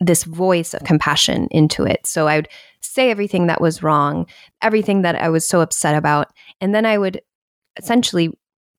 this 0.00 0.24
voice 0.24 0.74
of 0.74 0.84
compassion 0.84 1.48
into 1.50 1.84
it. 1.84 2.06
So 2.06 2.26
I 2.26 2.36
would 2.36 2.48
say 2.80 3.10
everything 3.10 3.46
that 3.46 3.60
was 3.60 3.82
wrong, 3.82 4.26
everything 4.60 5.02
that 5.02 5.16
I 5.16 5.28
was 5.28 5.46
so 5.46 5.60
upset 5.60 5.94
about. 5.94 6.28
And 6.60 6.74
then 6.74 6.86
I 6.86 6.98
would 6.98 7.20
essentially 7.76 8.30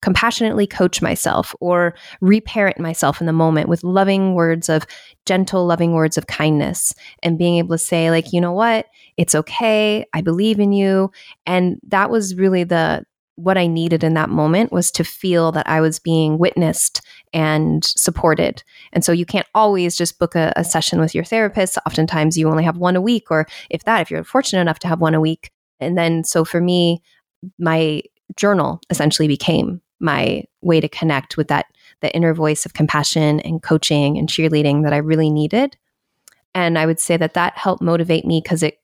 compassionately 0.04 0.66
coach 0.66 1.00
myself 1.00 1.54
or 1.60 1.94
reparent 2.20 2.78
myself 2.78 3.22
in 3.22 3.26
the 3.26 3.32
moment 3.32 3.70
with 3.70 3.82
loving 3.82 4.34
words 4.34 4.68
of 4.68 4.86
gentle, 5.24 5.64
loving 5.64 5.94
words 5.94 6.18
of 6.18 6.26
kindness 6.26 6.92
and 7.22 7.38
being 7.38 7.56
able 7.56 7.70
to 7.70 7.78
say, 7.78 8.10
like, 8.10 8.30
you 8.30 8.38
know 8.38 8.52
what, 8.52 8.84
it's 9.16 9.34
okay. 9.34 10.04
I 10.12 10.20
believe 10.20 10.60
in 10.60 10.74
you. 10.74 11.10
And 11.46 11.80
that 11.88 12.10
was 12.10 12.34
really 12.34 12.64
the 12.64 13.06
what 13.36 13.56
I 13.56 13.66
needed 13.66 14.04
in 14.04 14.12
that 14.14 14.28
moment 14.28 14.72
was 14.72 14.90
to 14.92 15.04
feel 15.04 15.50
that 15.52 15.66
I 15.66 15.80
was 15.80 15.98
being 15.98 16.38
witnessed 16.38 17.00
and 17.32 17.82
supported. 17.82 18.62
And 18.92 19.02
so 19.02 19.10
you 19.10 19.24
can't 19.24 19.48
always 19.54 19.96
just 19.96 20.18
book 20.18 20.36
a, 20.36 20.52
a 20.54 20.64
session 20.64 21.00
with 21.00 21.14
your 21.14 21.24
therapist. 21.24 21.78
Oftentimes 21.86 22.36
you 22.36 22.48
only 22.48 22.62
have 22.62 22.76
one 22.76 22.94
a 22.94 23.00
week, 23.00 23.30
or 23.30 23.46
if 23.70 23.84
that, 23.84 24.02
if 24.02 24.10
you're 24.10 24.22
fortunate 24.22 24.60
enough 24.60 24.78
to 24.80 24.88
have 24.88 25.00
one 25.00 25.14
a 25.14 25.20
week. 25.20 25.50
And 25.80 25.96
then, 25.96 26.22
so 26.22 26.44
for 26.44 26.60
me, 26.60 27.02
my 27.58 28.02
journal 28.36 28.80
essentially 28.90 29.28
became 29.28 29.80
my 30.04 30.44
way 30.60 30.80
to 30.80 30.88
connect 30.88 31.36
with 31.36 31.48
that 31.48 31.66
the 32.00 32.14
inner 32.14 32.34
voice 32.34 32.66
of 32.66 32.74
compassion 32.74 33.40
and 33.40 33.62
coaching 33.62 34.18
and 34.18 34.28
cheerleading 34.28 34.84
that 34.84 34.92
I 34.92 34.98
really 34.98 35.30
needed. 35.30 35.76
And 36.54 36.78
I 36.78 36.86
would 36.86 37.00
say 37.00 37.16
that 37.16 37.34
that 37.34 37.56
helped 37.56 37.82
motivate 37.82 38.24
me 38.24 38.40
because 38.42 38.62
it 38.62 38.78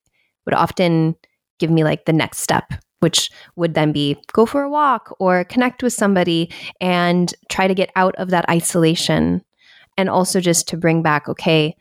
would 0.45 0.55
often 0.55 1.15
give 1.59 1.71
me 1.71 1.85
like 1.85 2.07
the 2.07 2.13
next 2.13 2.39
step, 2.39 2.73
which 3.01 3.31
would 3.57 3.75
then 3.75 3.93
be 3.93 4.17
go 4.33 4.47
for 4.47 4.63
a 4.63 4.71
walk 4.71 5.15
or 5.21 5.45
connect 5.45 5.83
with 5.83 5.93
somebody 5.93 6.51
and 6.81 7.33
try 7.51 7.69
to 7.69 7.75
get 7.75 7.91
out 7.95 8.17
of 8.17 8.31
that 8.31 8.49
isolation. 8.49 9.45
And 9.97 10.09
also 10.09 10.41
just 10.41 10.67
to 10.69 10.77
bring 10.77 11.03
back, 11.03 11.29
okay, 11.29 11.77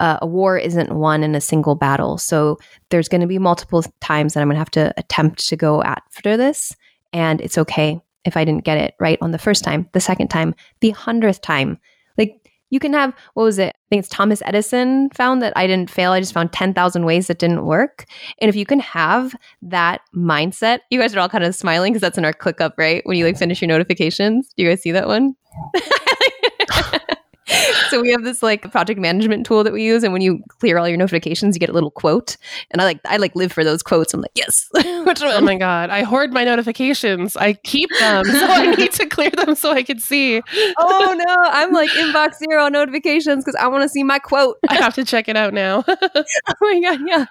uh, 0.00 0.18
a 0.22 0.26
war 0.26 0.56
isn't 0.56 0.94
won 0.94 1.22
in 1.22 1.34
a 1.34 1.40
single 1.42 1.74
battle. 1.74 2.16
So 2.16 2.58
there's 2.88 3.08
going 3.08 3.20
to 3.20 3.26
be 3.26 3.38
multiple 3.38 3.84
times 4.00 4.32
that 4.32 4.40
I'm 4.40 4.48
going 4.48 4.54
to 4.54 4.60
have 4.60 4.70
to 4.70 4.94
attempt 4.96 5.46
to 5.48 5.56
go 5.56 5.82
after 5.82 6.38
this. 6.38 6.74
And 7.12 7.40
it's 7.42 7.58
okay 7.58 8.00
if 8.24 8.36
I 8.36 8.44
didn't 8.44 8.64
get 8.64 8.78
it 8.78 8.94
right 9.00 9.18
on 9.20 9.30
the 9.30 9.38
first 9.38 9.64
time, 9.64 9.88
the 9.92 10.00
second 10.00 10.28
time, 10.28 10.54
the 10.80 10.90
hundredth 10.90 11.40
time. 11.40 11.78
Like 12.18 12.50
you 12.70 12.78
can 12.78 12.92
have, 12.92 13.14
what 13.34 13.44
was 13.44 13.58
it? 13.58 13.74
I 13.74 13.86
think 13.88 14.00
it's 14.00 14.08
Thomas 14.08 14.42
Edison 14.44 15.10
found 15.10 15.42
that 15.42 15.52
I 15.56 15.66
didn't 15.66 15.90
fail. 15.90 16.12
I 16.12 16.20
just 16.20 16.32
found 16.32 16.52
10,000 16.52 17.04
ways 17.04 17.26
that 17.26 17.38
didn't 17.38 17.66
work. 17.66 18.04
And 18.38 18.48
if 18.48 18.54
you 18.56 18.64
can 18.64 18.78
have 18.80 19.34
that 19.62 20.02
mindset, 20.14 20.80
you 20.90 21.00
guys 21.00 21.14
are 21.14 21.20
all 21.20 21.28
kind 21.28 21.44
of 21.44 21.54
smiling 21.54 21.92
because 21.92 22.02
that's 22.02 22.18
in 22.18 22.24
our 22.24 22.32
ClickUp, 22.32 22.72
right? 22.78 23.02
When 23.04 23.16
you 23.18 23.24
like 23.24 23.36
finish 23.36 23.60
your 23.60 23.68
notifications. 23.68 24.50
Do 24.56 24.62
you 24.62 24.68
guys 24.68 24.82
see 24.82 24.92
that 24.92 25.08
one? 25.08 25.34
so 27.90 28.00
we 28.00 28.10
have 28.10 28.22
this 28.22 28.42
like 28.42 28.70
project 28.70 29.00
management 29.00 29.46
tool 29.46 29.64
that 29.64 29.72
we 29.72 29.82
use 29.82 30.02
and 30.02 30.12
when 30.12 30.22
you 30.22 30.42
clear 30.58 30.78
all 30.78 30.88
your 30.88 30.96
notifications 30.96 31.54
you 31.56 31.60
get 31.60 31.68
a 31.68 31.72
little 31.72 31.90
quote 31.90 32.36
and 32.70 32.80
i 32.80 32.84
like 32.84 33.00
i 33.06 33.16
like 33.16 33.34
live 33.34 33.52
for 33.52 33.64
those 33.64 33.82
quotes 33.82 34.14
i'm 34.14 34.20
like 34.20 34.30
yes 34.34 34.68
which 34.74 35.22
Oh 35.22 35.34
one 35.34 35.44
my 35.44 35.56
god, 35.56 35.90
I 35.90 36.02
hoard 36.02 36.32
my 36.32 36.44
notifications. 36.44 37.36
I 37.36 37.54
keep 37.54 37.88
them, 37.98 38.24
so 38.24 38.46
I 38.46 38.74
need 38.76 38.92
to 38.92 39.06
clear 39.06 39.30
them 39.30 39.54
so 39.54 39.72
I 39.72 39.82
can 39.82 39.98
see. 39.98 40.40
oh 40.78 41.14
no 41.18 41.36
i'm 41.50 41.72
like 41.72 41.90
inbox 41.90 42.34
zero 42.38 42.68
notifications 42.68 43.44
because 43.44 43.56
i 43.60 43.66
want 43.68 43.82
to 43.82 43.88
see 43.88 44.02
my 44.02 44.18
quote 44.18 44.58
I 44.68 44.74
have 44.74 44.94
to 44.94 45.04
check 45.04 45.28
it 45.28 45.36
out 45.36 45.52
now. 45.54 45.84
oh 45.88 46.24
my 46.60 46.80
god 46.80 47.00
yeah 47.06 47.26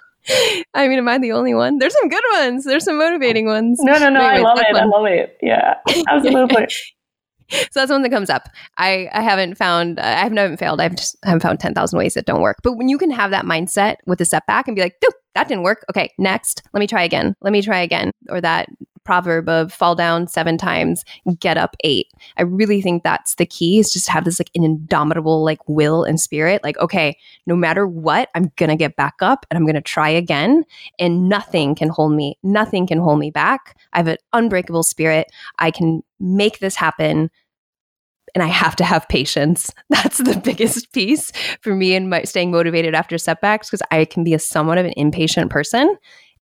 I 0.76 0.88
mean, 0.88 1.00
am 1.00 1.08
I 1.08 1.18
the 1.18 1.32
only 1.32 1.54
one? 1.54 1.80
There's 1.80 1.94
some 1.98 2.10
good 2.10 2.24
ones. 2.34 2.66
There's 2.66 2.84
some 2.84 2.98
motivating 3.00 3.46
ones. 3.46 3.80
No, 3.82 3.98
no, 3.98 4.10
no. 4.10 4.20
I 4.20 4.34
Anyways, 4.36 4.44
love 4.44 4.58
that's 4.58 4.70
it. 4.70 4.76
I 4.76 4.86
love 4.86 5.06
it. 5.08 5.38
Yeah, 5.42 5.76
absolutely. 6.10 6.68
so 7.72 7.80
that's 7.80 7.92
one 7.92 8.02
that 8.02 8.10
comes 8.10 8.30
up. 8.30 8.50
I, 8.78 9.10
I 9.14 9.22
haven't 9.22 9.56
found, 9.56 10.00
I 10.00 10.24
haven't 10.24 10.58
failed. 10.58 10.82
I've 10.82 10.96
just 10.96 11.18
I 11.24 11.30
haven't 11.30 11.42
found 11.42 11.60
10,000 11.60 11.98
ways 11.98 12.14
that 12.14 12.26
don't 12.26 12.42
work. 12.42 12.58
But 12.64 12.74
when 12.74 12.90
you 12.90 12.98
can 12.98 13.12
have 13.12 13.32
that 13.32 13.46
mindset 13.46 13.98
with 14.06 14.22
a 14.22 14.26
setback 14.26 14.68
and 14.68 14.76
be 14.76 14.82
like, 14.82 15.00
"Dude, 15.02 15.14
that 15.36 15.48
didn't 15.48 15.64
work. 15.64 15.86
Okay, 15.90 16.10
next, 16.18 16.64
let 16.74 16.80
me 16.80 16.88
try 16.88 17.04
again. 17.04 17.36
Let 17.42 17.54
me 17.54 17.62
try 17.62 17.80
again. 17.80 18.12
Or 18.30 18.42
that 18.42 18.68
proverb 19.10 19.50
of 19.50 19.74
fall 19.74 19.96
down 19.96 20.28
seven 20.28 20.56
times, 20.56 21.04
get 21.40 21.58
up 21.58 21.76
eight. 21.84 22.12
I 22.38 22.44
really 22.44 22.80
think 22.80 23.02
that's 23.02 23.34
the 23.34 23.46
key 23.48 23.80
is 23.80 23.92
just 23.92 24.08
have 24.08 24.24
this 24.24 24.40
like 24.40 24.52
an 24.54 24.64
indomitable 24.64 25.44
like 25.44 25.68
will 25.68 26.04
and 26.04 26.22
spirit. 26.22 26.64
Like, 26.64 26.78
okay, 26.78 27.18
no 27.48 27.56
matter 27.56 27.88
what, 27.88 28.30
I'm 28.36 28.52
going 28.56 28.70
to 28.70 28.76
get 28.76 28.96
back 28.96 29.16
up 29.20 29.48
and 29.50 29.58
I'm 29.58 29.66
going 29.66 29.74
to 29.74 29.82
try 29.82 30.10
again. 30.10 30.64
And 31.00 31.28
nothing 31.28 31.74
can 31.74 31.90
hold 31.90 32.14
me. 32.14 32.38
Nothing 32.44 32.86
can 32.86 33.00
hold 33.00 33.18
me 33.18 33.32
back. 33.32 33.76
I 33.94 33.98
have 33.98 34.08
an 34.08 34.18
unbreakable 34.32 34.84
spirit. 34.84 35.26
I 35.58 35.72
can 35.72 36.04
make 36.20 36.60
this 36.60 36.76
happen 36.76 37.32
and 38.36 38.44
I 38.44 38.48
have 38.48 38.76
to 38.76 38.84
have 38.84 39.10
patience. 39.10 39.72
That's 39.90 40.20
the 40.20 40.40
biggest 40.40 40.92
piece 40.94 41.32
for 41.62 41.74
me 41.74 41.96
in 41.96 42.10
my 42.10 42.22
staying 42.26 42.52
motivated 42.52 42.94
after 42.94 43.18
setbacks 43.18 43.72
because 43.72 43.82
I 43.90 44.06
can 44.06 44.24
be 44.24 44.36
a 44.36 44.40
somewhat 44.40 44.78
of 44.78 44.86
an 44.86 44.94
impatient 44.98 45.50
person. 45.50 45.98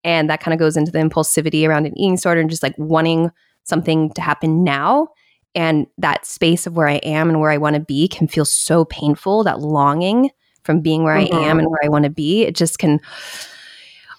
And 0.06 0.30
that 0.30 0.40
kind 0.40 0.54
of 0.54 0.60
goes 0.60 0.78
into 0.78 0.92
the 0.92 1.00
impulsivity 1.00 1.68
around 1.68 1.86
an 1.86 1.98
eating 1.98 2.16
disorder 2.16 2.40
and 2.40 2.50
just 2.50 2.64
like 2.64 2.76
wanting 2.78 3.32
something 3.64 4.12
to 4.14 4.22
happen 4.22 4.64
now. 4.64 5.10
And 5.54 5.88
that 5.98 6.26
space 6.26 6.66
of 6.66 6.78
where 6.78 6.88
I 6.88 6.98
am 6.98 7.28
and 7.28 7.42
where 7.42 7.52
I 7.52 7.58
want 7.58 7.74
to 7.74 7.82
be 7.82 8.08
can 8.08 8.28
feel 8.28 8.46
so 8.46 8.86
painful. 8.86 9.44
That 9.44 9.60
longing 9.60 10.30
from 10.64 10.80
being 10.80 11.04
where 11.04 11.18
Mhm. 11.18 11.34
I 11.34 11.46
am 11.48 11.60
and 11.60 11.68
where 11.70 11.80
I 11.84 11.90
want 11.90 12.04
to 12.04 12.10
be, 12.10 12.44
it 12.44 12.56
just 12.56 12.80
can, 12.80 13.02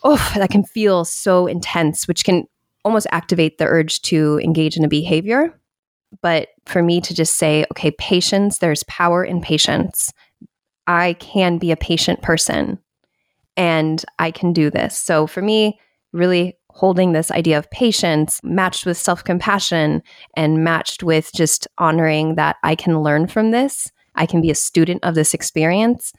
oh, 0.03 0.33
that 0.35 0.51
can 0.51 0.65
feel 0.65 1.05
so 1.05 1.47
intense, 1.47 2.07
which 2.07 2.25
can 2.25 2.45
almost 2.85 3.07
activate 3.11 3.59
the 3.59 3.65
urge 3.65 4.03
to 4.03 4.41
engage 4.43 4.77
in 4.77 4.85
a 4.85 4.89
behavior 4.89 5.59
but 6.23 6.49
for 6.67 6.83
me 6.83 7.01
to 7.01 7.15
just 7.15 7.37
say, 7.37 7.65
okay, 7.73 7.91
patience, 7.93 8.59
there's 8.59 8.83
power 8.85 9.25
in 9.25 9.41
patience. 9.41 10.13
I 10.87 11.15
can 11.15 11.59
be 11.59 11.73
a 11.73 11.77
patient 11.77 12.23
person 12.23 12.79
and 13.57 14.05
I 14.19 14.31
can 14.31 14.53
do 14.53 14.71
this. 14.71 14.99
So 14.99 15.27
for 15.27 15.43
me, 15.43 15.79
really 16.13 16.57
holding 16.71 17.13
this 17.13 17.31
idea 17.31 17.59
of 17.59 17.71
patience 17.71 18.41
matched 18.43 18.85
with 18.85 18.99
self 18.99 19.25
compassion 19.25 20.03
and 20.37 20.63
matched 20.63 21.03
with 21.03 21.31
just 21.35 21.67
honoring 21.79 22.35
that 22.35 22.57
I 22.63 22.75
can 22.75 23.01
learn 23.01 23.27
from 23.27 23.51
this, 23.51 23.91
I 24.15 24.27
can 24.27 24.41
be 24.41 24.51
a 24.51 24.55
student 24.55 25.03
of 25.05 25.15
this 25.15 25.35
experience, 25.35 26.13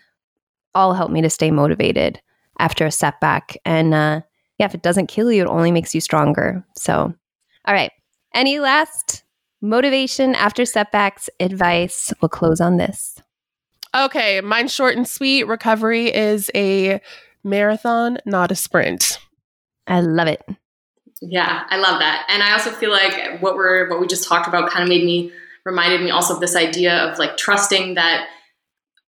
all 0.73 0.93
help 0.93 1.11
me 1.11 1.21
to 1.21 1.29
stay 1.29 1.51
motivated 1.51 2.21
after 2.59 2.85
a 2.85 2.91
setback. 2.91 3.57
And 3.65 3.93
uh, 3.93 4.21
yeah, 4.57 4.65
if 4.65 4.73
it 4.73 4.81
doesn't 4.81 5.07
kill 5.07 5.31
you, 5.31 5.43
it 5.43 5.47
only 5.47 5.71
makes 5.71 5.93
you 5.93 6.01
stronger. 6.01 6.65
So, 6.75 7.13
all 7.65 7.73
right. 7.73 7.91
Any 8.33 8.59
last 8.59 9.23
motivation 9.61 10.35
after 10.35 10.65
setbacks 10.65 11.29
advice? 11.39 12.13
We'll 12.21 12.29
close 12.29 12.61
on 12.61 12.77
this. 12.77 13.19
Okay, 13.95 14.41
mine's 14.41 14.73
short 14.73 14.95
and 14.95 15.07
sweet. 15.07 15.43
Recovery 15.45 16.13
is 16.13 16.51
a 16.53 16.99
marathon, 17.47 18.19
not 18.25 18.51
a 18.51 18.55
sprint. 18.55 19.19
I 19.87 20.01
love 20.01 20.27
it. 20.27 20.43
Yeah, 21.21 21.63
I 21.69 21.77
love 21.77 21.99
that. 21.99 22.27
And 22.29 22.43
I 22.43 22.51
also 22.53 22.69
feel 22.71 22.91
like 22.91 23.39
what 23.41 23.55
we're 23.55 23.89
what 23.89 23.99
we 23.99 24.07
just 24.07 24.27
talked 24.27 24.47
about 24.47 24.69
kind 24.69 24.83
of 24.83 24.89
made 24.89 25.03
me 25.03 25.31
reminded 25.65 26.01
me 26.01 26.11
also 26.11 26.35
of 26.35 26.39
this 26.39 26.55
idea 26.55 26.95
of 26.95 27.17
like 27.17 27.37
trusting 27.37 27.95
that 27.95 28.27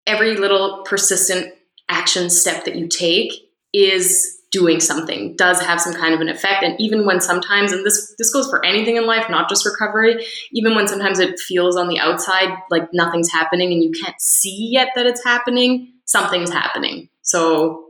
every 0.08 0.36
little 0.36 0.84
persistent 0.86 1.54
action 1.88 2.30
step 2.30 2.66
that 2.66 2.76
you 2.76 2.88
take 2.88 3.32
is 3.74 4.40
doing 4.52 4.80
something 4.80 5.36
does 5.36 5.62
have 5.62 5.80
some 5.80 5.94
kind 5.94 6.14
of 6.14 6.22
an 6.22 6.30
effect 6.30 6.64
and 6.64 6.80
even 6.82 7.06
when 7.06 7.22
sometimes 7.22 7.72
and 7.72 7.86
this 7.86 8.16
this 8.18 8.34
goes 8.34 8.50
for 8.50 8.66
anything 8.66 8.96
in 8.96 9.06
life 9.06 9.30
not 9.30 9.48
just 9.48 9.66
recovery 9.66 10.26
even 10.52 10.74
when 10.74 10.88
sometimes 10.88 11.20
it 11.20 11.40
feels 11.40 11.78
on 11.78 11.88
the 11.88 12.00
outside 12.00 12.58
like 12.72 12.90
nothing's 12.92 13.32
happening 13.32 13.72
and 13.72 13.84
you 13.84 13.92
can't 13.92 14.20
see 14.20 14.70
yet 14.72 14.90
that 14.96 15.06
it's 15.06 15.24
happening 15.24 15.94
something's 16.06 16.52
happening 16.52 17.08
so 17.22 17.89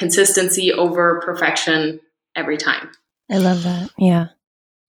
consistency 0.00 0.72
over 0.72 1.20
perfection 1.20 2.00
every 2.34 2.56
time 2.56 2.90
I 3.30 3.38
love 3.38 3.62
that. 3.62 3.90
Yeah. 3.98 4.28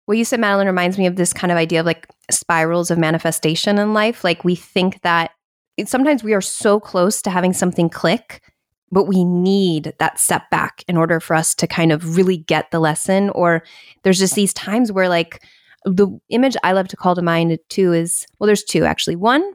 What 0.06 0.18
you 0.18 0.26
said, 0.26 0.40
Madeline, 0.40 0.68
reminds 0.68 0.98
me 0.98 1.06
of 1.06 1.16
this 1.16 1.32
kind 1.32 1.52
of 1.52 1.58
idea 1.58 1.82
of 1.82 1.86
like 1.86 2.08
spirals 2.32 2.90
of 2.90 2.98
manifestation 2.98 3.78
in 3.78 3.94
life. 3.94 4.24
Like 4.24 4.44
we 4.44 4.56
think 4.56 5.02
that 5.02 5.32
it, 5.78 5.88
sometimes 5.88 6.24
we 6.24 6.34
are 6.34 6.42
so 6.42 6.80
close 6.80 7.22
to 7.22 7.30
having 7.30 7.54
something 7.54 7.90
click, 7.90 8.42
but 8.92 9.04
we 9.04 9.24
need 9.24 9.94
that 10.00 10.20
setback 10.20 10.84
in 10.88 10.98
order 10.98 11.20
for 11.20 11.36
us 11.36 11.54
to 11.56 11.68
kind 11.68 11.92
of 11.92 12.18
really 12.18 12.38
get 12.38 12.72
the 12.72 12.80
lesson. 12.80 13.30
Or 13.32 13.64
there's 14.04 14.20
just 14.20 14.36
these 14.36 14.54
times 14.54 14.92
where, 14.92 15.08
like, 15.08 15.44
the 15.86 16.08
image 16.30 16.58
I 16.64 16.72
love 16.72 16.88
to 16.90 16.98
call 16.98 17.16
to 17.16 17.22
mind 17.22 17.58
too 17.70 17.94
is 17.94 18.26
well, 18.40 18.48
there's 18.48 18.64
two 18.64 18.86
actually. 18.86 19.16
One 19.16 19.54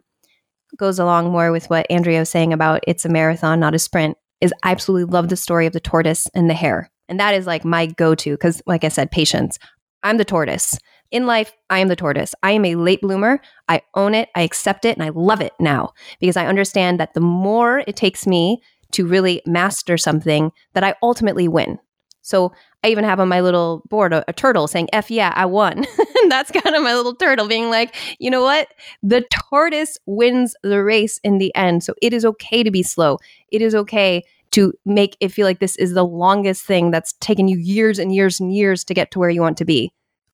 goes 0.77 0.99
along 0.99 1.31
more 1.31 1.51
with 1.53 1.71
what 1.71 1.91
Andrea 1.91 2.21
was 2.21 2.31
saying 2.31 2.53
about 2.53 2.85
it's 2.87 3.05
a 3.05 3.09
marathon, 3.09 3.61
not 3.61 3.75
a 3.75 3.79
sprint. 3.79 4.17
Is 4.41 4.53
I 4.63 4.71
absolutely 4.71 5.13
love 5.13 5.29
the 5.29 5.37
story 5.37 5.67
of 5.67 5.73
the 5.73 5.81
tortoise 5.81 6.29
and 6.35 6.51
the 6.51 6.55
hare. 6.55 6.91
And 7.09 7.21
that 7.21 7.35
is 7.35 7.47
like 7.47 7.65
my 7.65 7.87
go 7.87 8.15
to 8.15 8.31
because, 8.33 8.63
like 8.67 8.85
I 8.85 8.89
said, 8.89 9.11
patience. 9.11 9.59
I'm 10.03 10.19
the 10.19 10.25
tortoise. 10.25 10.79
In 11.11 11.27
life, 11.27 11.53
I 11.71 11.79
am 11.79 11.89
the 11.89 11.97
tortoise. 11.97 12.35
I 12.43 12.53
am 12.53 12.65
a 12.65 12.75
late 12.75 13.01
bloomer. 13.01 13.41
I 13.69 13.83
own 13.95 14.15
it, 14.15 14.29
I 14.35 14.43
accept 14.43 14.85
it, 14.85 14.97
and 14.97 15.05
I 15.05 15.11
love 15.11 15.41
it 15.41 15.53
now 15.61 15.93
because 16.21 16.37
I 16.37 16.47
understand 16.47 16.99
that 17.01 17.15
the 17.15 17.21
more 17.21 17.85
it 17.87 17.97
takes 17.97 18.27
me 18.27 18.61
to 18.93 19.07
really 19.07 19.43
master 19.47 19.97
something, 19.97 20.53
that 20.75 20.85
I 20.85 20.95
ultimately 21.03 21.49
win. 21.49 21.79
So 22.27 22.53
I 22.83 22.89
even 22.89 23.05
have 23.05 23.21
on 23.21 23.29
my 23.29 23.41
little 23.41 23.85
board 23.89 24.13
a, 24.13 24.25
a 24.27 24.33
turtle 24.33 24.67
saying, 24.67 24.89
F 24.93 25.13
yeah, 25.13 25.33
I 25.37 25.47
won. 25.47 25.79
and 26.23 26.31
that's 26.31 26.51
kind 26.51 26.75
of 26.75 26.83
my 26.83 26.93
little 26.93 27.15
turtle 27.15 27.47
being 27.47 27.71
like, 27.71 27.95
you 28.19 28.31
know 28.31 28.43
what? 28.43 28.67
The 29.01 29.25
tortoise 29.33 29.97
wins 30.07 30.57
the 30.65 30.83
race 30.83 31.19
in 31.23 31.39
the 31.39 31.55
end. 31.55 31.85
So 31.85 31.95
it 32.03 32.13
is 32.13 32.25
okay 32.25 32.65
to 32.65 32.71
be 32.73 32.83
slow. 32.83 33.19
It 33.53 33.63
is 33.63 33.77
okay 33.77 34.25
to 34.51 34.73
make 34.85 35.17
it 35.21 35.29
feel 35.29 35.47
like 35.47 35.61
this 35.61 35.77
is 35.77 35.95
the 35.95 36.05
longest 36.05 36.65
thing 36.65 36.91
that's 36.91 37.13
taken 37.21 37.47
you 37.47 37.59
years 37.59 38.01
and 38.01 38.13
years 38.13 38.41
and 38.41 38.53
years 38.53 38.83
to 38.85 38.95
get 38.95 39.13
to 39.13 39.21
where 39.21 39.31
you 39.31 39.41
want 39.41 39.59
to 39.59 39.65
be. 39.65 39.93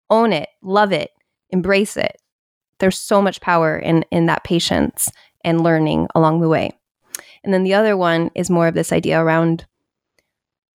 Own 0.08 0.32
it, 0.32 0.48
love 0.62 0.92
it, 0.92 1.10
embrace 1.50 1.98
it. 1.98 2.16
There's 2.78 2.98
so 2.98 3.20
much 3.20 3.42
power 3.42 3.78
in 3.78 4.04
in 4.10 4.26
that 4.26 4.44
patience 4.44 5.10
and 5.44 5.62
learning 5.62 6.08
along 6.14 6.40
the 6.40 6.48
way. 6.48 6.70
And 7.44 7.52
then 7.52 7.64
the 7.64 7.74
other 7.74 7.98
one 7.98 8.30
is 8.34 8.48
more 8.48 8.66
of 8.66 8.74
this 8.74 8.92
idea 8.92 9.22
around 9.22 9.66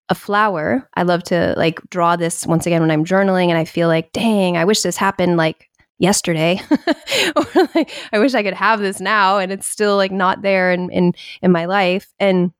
a 0.09 0.15
flower. 0.15 0.87
I 0.95 1.03
love 1.03 1.23
to 1.23 1.53
like 1.57 1.79
draw 1.89 2.15
this 2.15 2.45
once 2.45 2.65
again 2.65 2.81
when 2.81 2.91
I'm 2.91 3.05
journaling 3.05 3.49
and 3.49 3.57
I 3.57 3.65
feel 3.65 3.87
like, 3.87 4.11
dang, 4.13 4.57
I 4.57 4.65
wish 4.65 4.81
this 4.81 4.97
happened 4.97 5.37
like 5.37 5.69
yesterday. 5.99 6.61
or 7.35 7.69
like, 7.75 7.91
I 8.13 8.19
wish 8.19 8.33
I 8.33 8.43
could 8.43 8.53
have 8.53 8.79
this 8.79 8.99
now 8.99 9.37
and 9.37 9.51
it's 9.51 9.67
still 9.67 9.97
like 9.97 10.11
not 10.11 10.41
there 10.41 10.71
in, 10.71 10.89
in 10.91 11.13
in 11.41 11.51
my 11.51 11.65
life. 11.65 12.13
And 12.19 12.51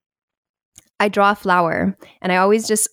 I 1.00 1.10
draw 1.10 1.32
a 1.32 1.36
flower 1.36 1.98
and 2.22 2.32
I 2.32 2.38
always 2.38 2.68
just 2.68 2.90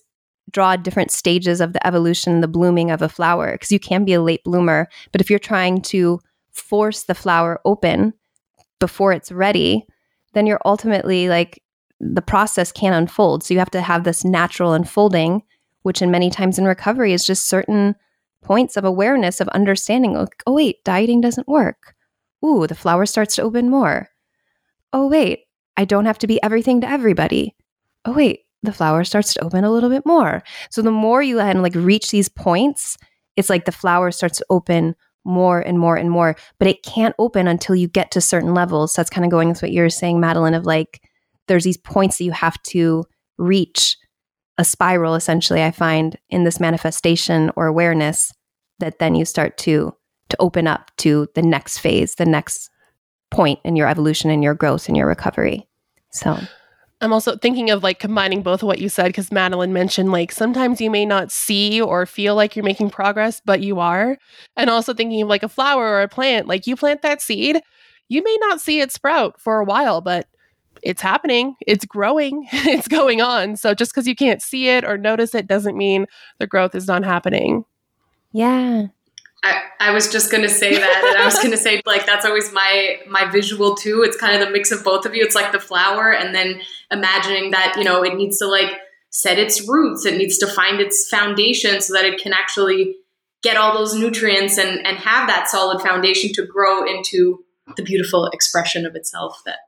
draw 0.51 0.75
different 0.75 1.11
stages 1.11 1.59
of 1.59 1.73
the 1.73 1.85
evolution, 1.85 2.41
the 2.41 2.47
blooming 2.47 2.91
of 2.91 3.01
a 3.01 3.09
flower, 3.09 3.53
because 3.53 3.71
you 3.71 3.79
can 3.79 4.05
be 4.05 4.13
a 4.13 4.21
late 4.21 4.43
bloomer. 4.43 4.87
But 5.11 5.21
if 5.21 5.29
you're 5.29 5.39
trying 5.39 5.81
to 5.83 6.19
force 6.53 7.03
the 7.03 7.15
flower 7.15 7.59
open 7.65 8.13
before 8.79 9.11
it's 9.11 9.31
ready, 9.31 9.85
then 10.33 10.45
you're 10.45 10.61
ultimately 10.63 11.27
like 11.27 11.61
the 11.99 12.21
process 12.21 12.71
can't 12.71 12.95
unfold. 12.95 13.43
So 13.43 13.53
you 13.53 13.59
have 13.59 13.71
to 13.71 13.81
have 13.81 14.03
this 14.03 14.23
natural 14.23 14.73
unfolding, 14.73 15.43
which 15.83 16.01
in 16.01 16.11
many 16.11 16.29
times 16.29 16.59
in 16.59 16.65
recovery 16.65 17.13
is 17.13 17.25
just 17.25 17.47
certain 17.47 17.95
points 18.43 18.77
of 18.77 18.85
awareness 18.85 19.41
of 19.41 19.47
understanding 19.49 20.13
like, 20.13 20.43
oh 20.45 20.53
wait, 20.53 20.83
dieting 20.83 21.21
doesn't 21.21 21.47
work. 21.47 21.95
Ooh, 22.43 22.67
the 22.67 22.75
flower 22.75 23.05
starts 23.05 23.35
to 23.35 23.41
open 23.41 23.69
more. 23.69 24.09
Oh 24.93 25.07
wait, 25.07 25.45
I 25.77 25.85
don't 25.85 26.05
have 26.05 26.19
to 26.19 26.27
be 26.27 26.41
everything 26.43 26.81
to 26.81 26.89
everybody. 26.89 27.55
Oh 28.05 28.13
wait, 28.13 28.41
the 28.61 28.73
flower 28.73 29.03
starts 29.03 29.33
to 29.33 29.43
open 29.43 29.63
a 29.63 29.71
little 29.71 29.89
bit 29.89 30.05
more. 30.05 30.43
So 30.69 30.81
the 30.81 30.91
more 30.91 31.23
you 31.23 31.39
of 31.39 31.55
like 31.57 31.75
reach 31.75 32.11
these 32.11 32.29
points, 32.29 32.97
it's 33.35 33.49
like 33.49 33.65
the 33.65 33.71
flower 33.71 34.11
starts 34.11 34.37
to 34.37 34.45
open 34.49 34.95
more 35.23 35.59
and 35.59 35.79
more 35.79 35.95
and 35.95 36.11
more, 36.11 36.35
but 36.59 36.67
it 36.67 36.83
can't 36.83 37.15
open 37.17 37.47
until 37.47 37.75
you 37.75 37.87
get 37.87 38.11
to 38.11 38.21
certain 38.21 38.53
levels. 38.53 38.93
So 38.93 39.01
that's 39.01 39.09
kind 39.09 39.25
of 39.25 39.31
going 39.31 39.49
with 39.49 39.61
what 39.61 39.71
you're 39.71 39.89
saying, 39.89 40.19
Madeline, 40.19 40.53
of 40.53 40.65
like 40.65 41.01
there's 41.47 41.63
these 41.63 41.77
points 41.77 42.17
that 42.17 42.23
you 42.23 42.31
have 42.31 42.61
to 42.63 43.03
reach 43.37 43.97
a 44.57 44.65
spiral 44.65 45.15
essentially 45.15 45.63
i 45.63 45.71
find 45.71 46.17
in 46.29 46.43
this 46.43 46.59
manifestation 46.59 47.51
or 47.55 47.65
awareness 47.67 48.31
that 48.79 48.99
then 48.99 49.15
you 49.15 49.25
start 49.25 49.57
to 49.57 49.93
to 50.29 50.37
open 50.39 50.67
up 50.67 50.91
to 50.97 51.27
the 51.35 51.41
next 51.41 51.79
phase 51.79 52.15
the 52.15 52.25
next 52.25 52.69
point 53.31 53.59
in 53.63 53.75
your 53.75 53.87
evolution 53.87 54.29
and 54.29 54.43
your 54.43 54.53
growth 54.53 54.87
and 54.87 54.95
your 54.95 55.07
recovery 55.07 55.67
so 56.11 56.37
I'm 57.01 57.13
also 57.13 57.37
thinking 57.37 57.69
of 57.69 57.83
like 57.83 57.99
combining 57.99 58.41
both 58.41 58.63
of 58.63 58.67
what 58.67 58.79
you 58.79 58.89
said 58.89 59.07
because 59.07 59.31
Madeline 59.31 59.73
mentioned 59.73 60.11
like 60.11 60.31
sometimes 60.31 60.79
you 60.79 60.89
may 60.89 61.05
not 61.05 61.31
see 61.31 61.81
or 61.81 62.05
feel 62.05 62.35
like 62.35 62.55
you're 62.55 62.63
making 62.63 62.89
progress, 62.89 63.41
but 63.43 63.61
you 63.61 63.79
are. 63.79 64.17
And 64.55 64.69
also 64.69 64.93
thinking 64.93 65.21
of 65.21 65.27
like 65.27 65.43
a 65.43 65.49
flower 65.49 65.85
or 65.85 66.01
a 66.01 66.07
plant, 66.07 66.47
like 66.47 66.67
you 66.67 66.75
plant 66.75 67.01
that 67.01 67.21
seed, 67.21 67.59
you 68.07 68.23
may 68.23 68.37
not 68.41 68.61
see 68.61 68.79
it 68.79 68.91
sprout 68.91 69.41
for 69.41 69.59
a 69.59 69.65
while, 69.65 69.99
but 70.01 70.27
it's 70.85 71.01
happening, 71.01 71.55
it's 71.65 71.83
growing, 71.83 72.47
it's 72.53 72.87
going 72.87 73.19
on. 73.19 73.57
So 73.57 73.73
just 73.73 73.91
because 73.91 74.07
you 74.07 74.15
can't 74.15 74.41
see 74.41 74.69
it 74.69 74.85
or 74.85 74.97
notice 74.97 75.35
it 75.35 75.47
doesn't 75.47 75.75
mean 75.75 76.05
the 76.39 76.47
growth 76.47 76.75
is 76.75 76.87
not 76.87 77.03
happening. 77.03 77.65
Yeah. 78.31 78.87
I, 79.43 79.61
I 79.79 79.91
was 79.91 80.11
just 80.11 80.31
gonna 80.31 80.49
say 80.49 80.75
that, 80.75 81.03
and 81.05 81.21
I 81.21 81.25
was 81.25 81.35
gonna 81.41 81.57
say 81.57 81.81
like 81.85 82.05
that's 82.05 82.25
always 82.25 82.51
my 82.51 82.97
my 83.07 83.29
visual 83.29 83.75
too. 83.75 84.01
It's 84.01 84.17
kind 84.17 84.33
of 84.33 84.47
the 84.47 84.51
mix 84.51 84.71
of 84.71 84.83
both 84.83 85.05
of 85.05 85.13
you. 85.13 85.23
It's 85.23 85.35
like 85.35 85.51
the 85.51 85.59
flower, 85.59 86.11
and 86.11 86.33
then 86.33 86.61
imagining 86.89 87.51
that 87.51 87.75
you 87.77 87.83
know 87.83 88.03
it 88.03 88.15
needs 88.15 88.39
to 88.39 88.47
like 88.47 88.71
set 89.11 89.37
its 89.37 89.69
roots, 89.69 90.03
it 90.03 90.17
needs 90.17 90.39
to 90.39 90.47
find 90.47 90.81
its 90.81 91.07
foundation 91.07 91.79
so 91.79 91.93
that 91.93 92.05
it 92.05 92.19
can 92.19 92.33
actually 92.33 92.95
get 93.43 93.55
all 93.55 93.77
those 93.77 93.93
nutrients 93.93 94.57
and 94.57 94.85
and 94.85 94.97
have 94.97 95.27
that 95.27 95.47
solid 95.47 95.79
foundation 95.79 96.33
to 96.33 96.43
grow 96.43 96.83
into 96.83 97.43
the 97.77 97.83
beautiful 97.83 98.25
expression 98.27 98.85
of 98.85 98.95
itself 98.95 99.43
that 99.45 99.59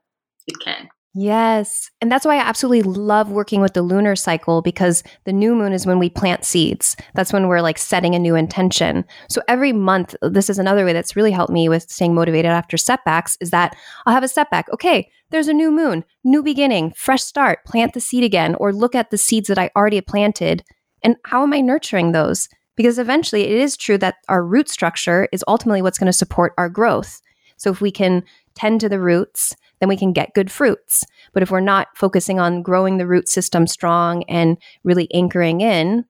it 0.48 0.58
can. 0.58 0.88
Yes. 1.20 1.90
And 2.00 2.12
that's 2.12 2.24
why 2.24 2.36
I 2.36 2.48
absolutely 2.48 2.82
love 2.82 3.32
working 3.32 3.60
with 3.60 3.74
the 3.74 3.82
lunar 3.82 4.14
cycle 4.14 4.62
because 4.62 5.02
the 5.24 5.32
new 5.32 5.56
moon 5.56 5.72
is 5.72 5.84
when 5.84 5.98
we 5.98 6.08
plant 6.08 6.44
seeds. 6.44 6.94
That's 7.14 7.32
when 7.32 7.48
we're 7.48 7.60
like 7.60 7.76
setting 7.76 8.14
a 8.14 8.20
new 8.20 8.36
intention. 8.36 9.04
So 9.28 9.42
every 9.48 9.72
month, 9.72 10.14
this 10.22 10.48
is 10.48 10.60
another 10.60 10.84
way 10.84 10.92
that's 10.92 11.16
really 11.16 11.32
helped 11.32 11.52
me 11.52 11.68
with 11.68 11.90
staying 11.90 12.14
motivated 12.14 12.52
after 12.52 12.76
setbacks 12.76 13.36
is 13.40 13.50
that 13.50 13.74
I'll 14.06 14.14
have 14.14 14.22
a 14.22 14.28
setback. 14.28 14.72
Okay, 14.72 15.10
there's 15.30 15.48
a 15.48 15.52
new 15.52 15.72
moon, 15.72 16.04
new 16.22 16.40
beginning, 16.40 16.92
fresh 16.92 17.24
start, 17.24 17.64
plant 17.64 17.94
the 17.94 18.00
seed 18.00 18.22
again, 18.22 18.54
or 18.54 18.72
look 18.72 18.94
at 18.94 19.10
the 19.10 19.18
seeds 19.18 19.48
that 19.48 19.58
I 19.58 19.72
already 19.74 20.00
planted. 20.00 20.62
And 21.02 21.16
how 21.24 21.42
am 21.42 21.52
I 21.52 21.60
nurturing 21.60 22.12
those? 22.12 22.48
Because 22.76 22.96
eventually 22.96 23.42
it 23.42 23.58
is 23.58 23.76
true 23.76 23.98
that 23.98 24.18
our 24.28 24.44
root 24.44 24.68
structure 24.68 25.26
is 25.32 25.42
ultimately 25.48 25.82
what's 25.82 25.98
going 25.98 26.06
to 26.06 26.12
support 26.12 26.52
our 26.56 26.68
growth. 26.68 27.20
So 27.56 27.72
if 27.72 27.80
we 27.80 27.90
can 27.90 28.22
tend 28.54 28.80
to 28.82 28.88
the 28.88 29.00
roots, 29.00 29.54
then 29.80 29.88
we 29.88 29.96
can 29.96 30.12
get 30.12 30.34
good 30.34 30.50
fruits. 30.50 31.04
But 31.32 31.42
if 31.42 31.50
we're 31.50 31.60
not 31.60 31.88
focusing 31.94 32.40
on 32.40 32.62
growing 32.62 32.98
the 32.98 33.06
root 33.06 33.28
system 33.28 33.66
strong 33.66 34.24
and 34.24 34.58
really 34.84 35.12
anchoring 35.12 35.60
in, 35.60 36.04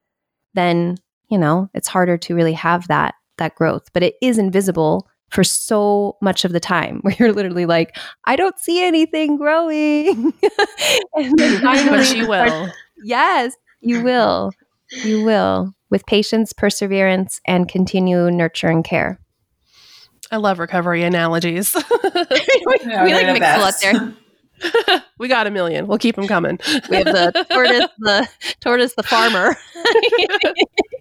then, 0.54 0.96
you 1.28 1.38
know, 1.38 1.68
it's 1.74 1.88
harder 1.88 2.16
to 2.18 2.34
really 2.34 2.54
have 2.54 2.88
that 2.88 3.14
that 3.38 3.54
growth. 3.54 3.88
But 3.92 4.02
it 4.02 4.14
is 4.20 4.38
invisible 4.38 5.08
for 5.30 5.44
so 5.44 6.16
much 6.22 6.44
of 6.44 6.52
the 6.52 6.60
time 6.60 6.98
where 7.02 7.14
you're 7.18 7.32
literally 7.32 7.66
like, 7.66 7.96
I 8.24 8.36
don't 8.36 8.58
see 8.58 8.82
anything 8.82 9.36
growing. 9.36 10.32
and 11.14 11.38
then 11.38 11.60
finally 11.62 11.98
But 11.98 12.16
you 12.16 12.28
will. 12.28 12.68
Yes, 13.02 13.54
you 13.80 14.02
will. 14.02 14.52
You 15.04 15.24
will. 15.24 15.72
With 15.90 16.04
patience, 16.06 16.52
perseverance, 16.52 17.40
and 17.46 17.68
continue 17.68 18.30
nurture 18.30 18.68
and 18.68 18.84
care. 18.84 19.18
I 20.30 20.36
love 20.36 20.58
recovery 20.58 21.02
analogies. 21.02 21.74
Yeah, 21.74 21.82
we 22.04 22.78
they're 22.84 23.04
like 23.06 23.26
the 23.26 23.32
mix 23.32 23.46
a 23.46 23.58
lot 23.58 23.74
there. 23.80 25.02
we 25.18 25.28
got 25.28 25.46
a 25.46 25.50
million. 25.50 25.86
We'll 25.86 25.98
keep 25.98 26.16
them 26.16 26.26
coming. 26.26 26.58
We 26.90 26.96
have 26.96 27.06
the 27.06 27.46
tortoise, 27.50 27.88
the 27.98 28.28
tortoise, 28.60 28.94
the 28.94 29.02
farmer. 29.02 29.56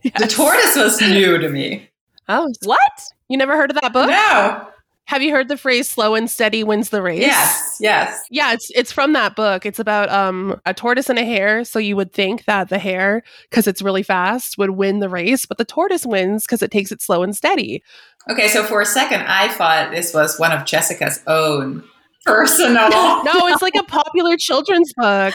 The 0.03 0.27
tortoise 0.27 0.75
was 0.75 1.01
new 1.01 1.37
to 1.37 1.49
me. 1.49 1.89
Oh, 2.29 2.51
what? 2.63 2.81
you 3.29 3.37
never 3.37 3.55
heard 3.55 3.71
of 3.71 3.79
that 3.81 3.93
book? 3.93 4.09
No. 4.09 4.67
Have 5.07 5.21
you 5.23 5.31
heard 5.31 5.47
the 5.47 5.57
phrase 5.57 5.89
"slow 5.89 6.15
and 6.15 6.29
steady 6.29 6.63
wins 6.63 6.89
the 6.89 7.01
race"? 7.01 7.21
Yes. 7.21 7.77
Yes. 7.79 8.25
Yeah, 8.29 8.51
it's 8.53 8.69
it's 8.75 8.91
from 8.91 9.13
that 9.13 9.35
book. 9.37 9.65
It's 9.65 9.79
about 9.79 10.09
um 10.09 10.59
a 10.65 10.73
tortoise 10.73 11.09
and 11.09 11.17
a 11.17 11.23
hare. 11.23 11.63
So 11.63 11.79
you 11.79 11.95
would 11.95 12.11
think 12.13 12.43
that 12.45 12.67
the 12.69 12.77
hare, 12.77 13.23
because 13.49 13.67
it's 13.67 13.81
really 13.81 14.03
fast, 14.03 14.57
would 14.57 14.71
win 14.71 14.99
the 14.99 15.09
race, 15.09 15.45
but 15.45 15.57
the 15.57 15.65
tortoise 15.65 16.05
wins 16.05 16.43
because 16.43 16.61
it 16.61 16.71
takes 16.71 16.91
it 16.91 17.01
slow 17.01 17.23
and 17.23 17.35
steady. 17.35 17.81
Okay, 18.29 18.49
so 18.49 18.63
for 18.65 18.81
a 18.81 18.85
second, 18.85 19.21
I 19.21 19.47
thought 19.47 19.91
this 19.91 20.13
was 20.13 20.37
one 20.37 20.51
of 20.51 20.65
Jessica's 20.65 21.23
own 21.25 21.83
personal. 22.25 22.89
No, 23.23 23.47
it's 23.47 23.61
like 23.61 23.75
a 23.75 23.83
popular 23.83 24.35
children's 24.37 24.93
book. 24.93 25.33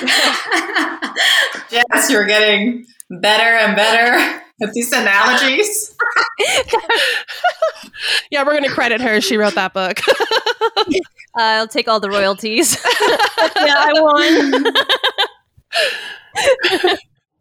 Jess, 1.70 2.10
you're 2.10 2.26
getting 2.26 2.84
better 3.10 3.44
and 3.44 3.76
better 3.76 4.43
at 4.62 4.72
these 4.72 4.92
analogies. 4.92 5.94
Yeah, 8.30 8.44
we're 8.44 8.54
gonna 8.54 8.70
credit 8.70 9.00
her. 9.00 9.20
She 9.20 9.36
wrote 9.36 9.54
that 9.54 9.72
book. 9.72 10.00
I'll 11.36 11.68
take 11.68 11.86
all 11.88 12.00
the 12.00 12.10
royalties. 12.10 12.74
yeah, 13.56 13.76
I 13.78 13.92
won. 13.94 14.64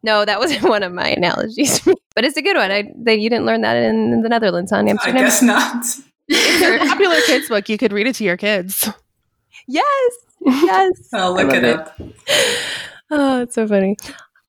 no, 0.03 0.25
that 0.25 0.39
wasn't 0.39 0.63
one 0.63 0.83
of 0.83 0.91
my 0.91 1.09
analogies, 1.09 1.79
but 2.15 2.23
it's 2.25 2.37
a 2.37 2.41
good 2.41 2.55
one. 2.57 2.71
I 2.71 2.91
that 3.03 3.19
you 3.19 3.29
didn't 3.29 3.45
learn 3.45 3.61
that 3.61 3.75
in, 3.77 4.21
the 4.21 4.29
Netherlands, 4.29 4.71
on 4.71 4.87
I 4.87 4.91
Amsterdam. 4.91 5.23
guess 5.23 5.41
not. 5.41 5.85
it's 6.27 6.83
a 6.83 6.87
popular 6.87 7.19
kids 7.25 7.49
book. 7.49 7.67
You 7.69 7.77
could 7.77 7.91
read 7.93 8.07
it 8.07 8.15
to 8.15 8.23
your 8.23 8.37
kids. 8.37 8.89
Yes, 9.67 10.11
yes. 10.41 11.09
I'll 11.13 11.33
look 11.33 11.47
love 11.47 11.55
it 11.55 11.63
it. 11.63 11.75
up. 11.79 11.95
Oh, 13.09 13.41
it's 13.41 13.55
so 13.55 13.67
funny. 13.67 13.95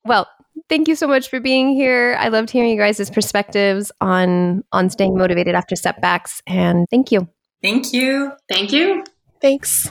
Well, 0.05 0.29
thank 0.69 0.89
you 0.89 0.95
so 0.95 1.07
much 1.07 1.29
for 1.29 1.41
being 1.41 1.75
here. 1.75 2.17
I 2.19 2.29
loved 2.29 2.51
hearing 2.51 2.71
you 2.71 2.79
guys' 2.79 3.11
perspectives 3.11 3.93
on 4.01 4.65
on 4.73 4.91
staying 4.91 5.17
motivated 5.17 5.55
after 5.55 5.77
setbacks, 5.77 6.43
and 6.47 6.87
thank 6.91 7.13
you. 7.13 7.29
Thank 7.63 7.93
you. 7.93 8.33
Thank 8.49 8.73
you. 8.73 9.05
Thanks. 9.41 9.91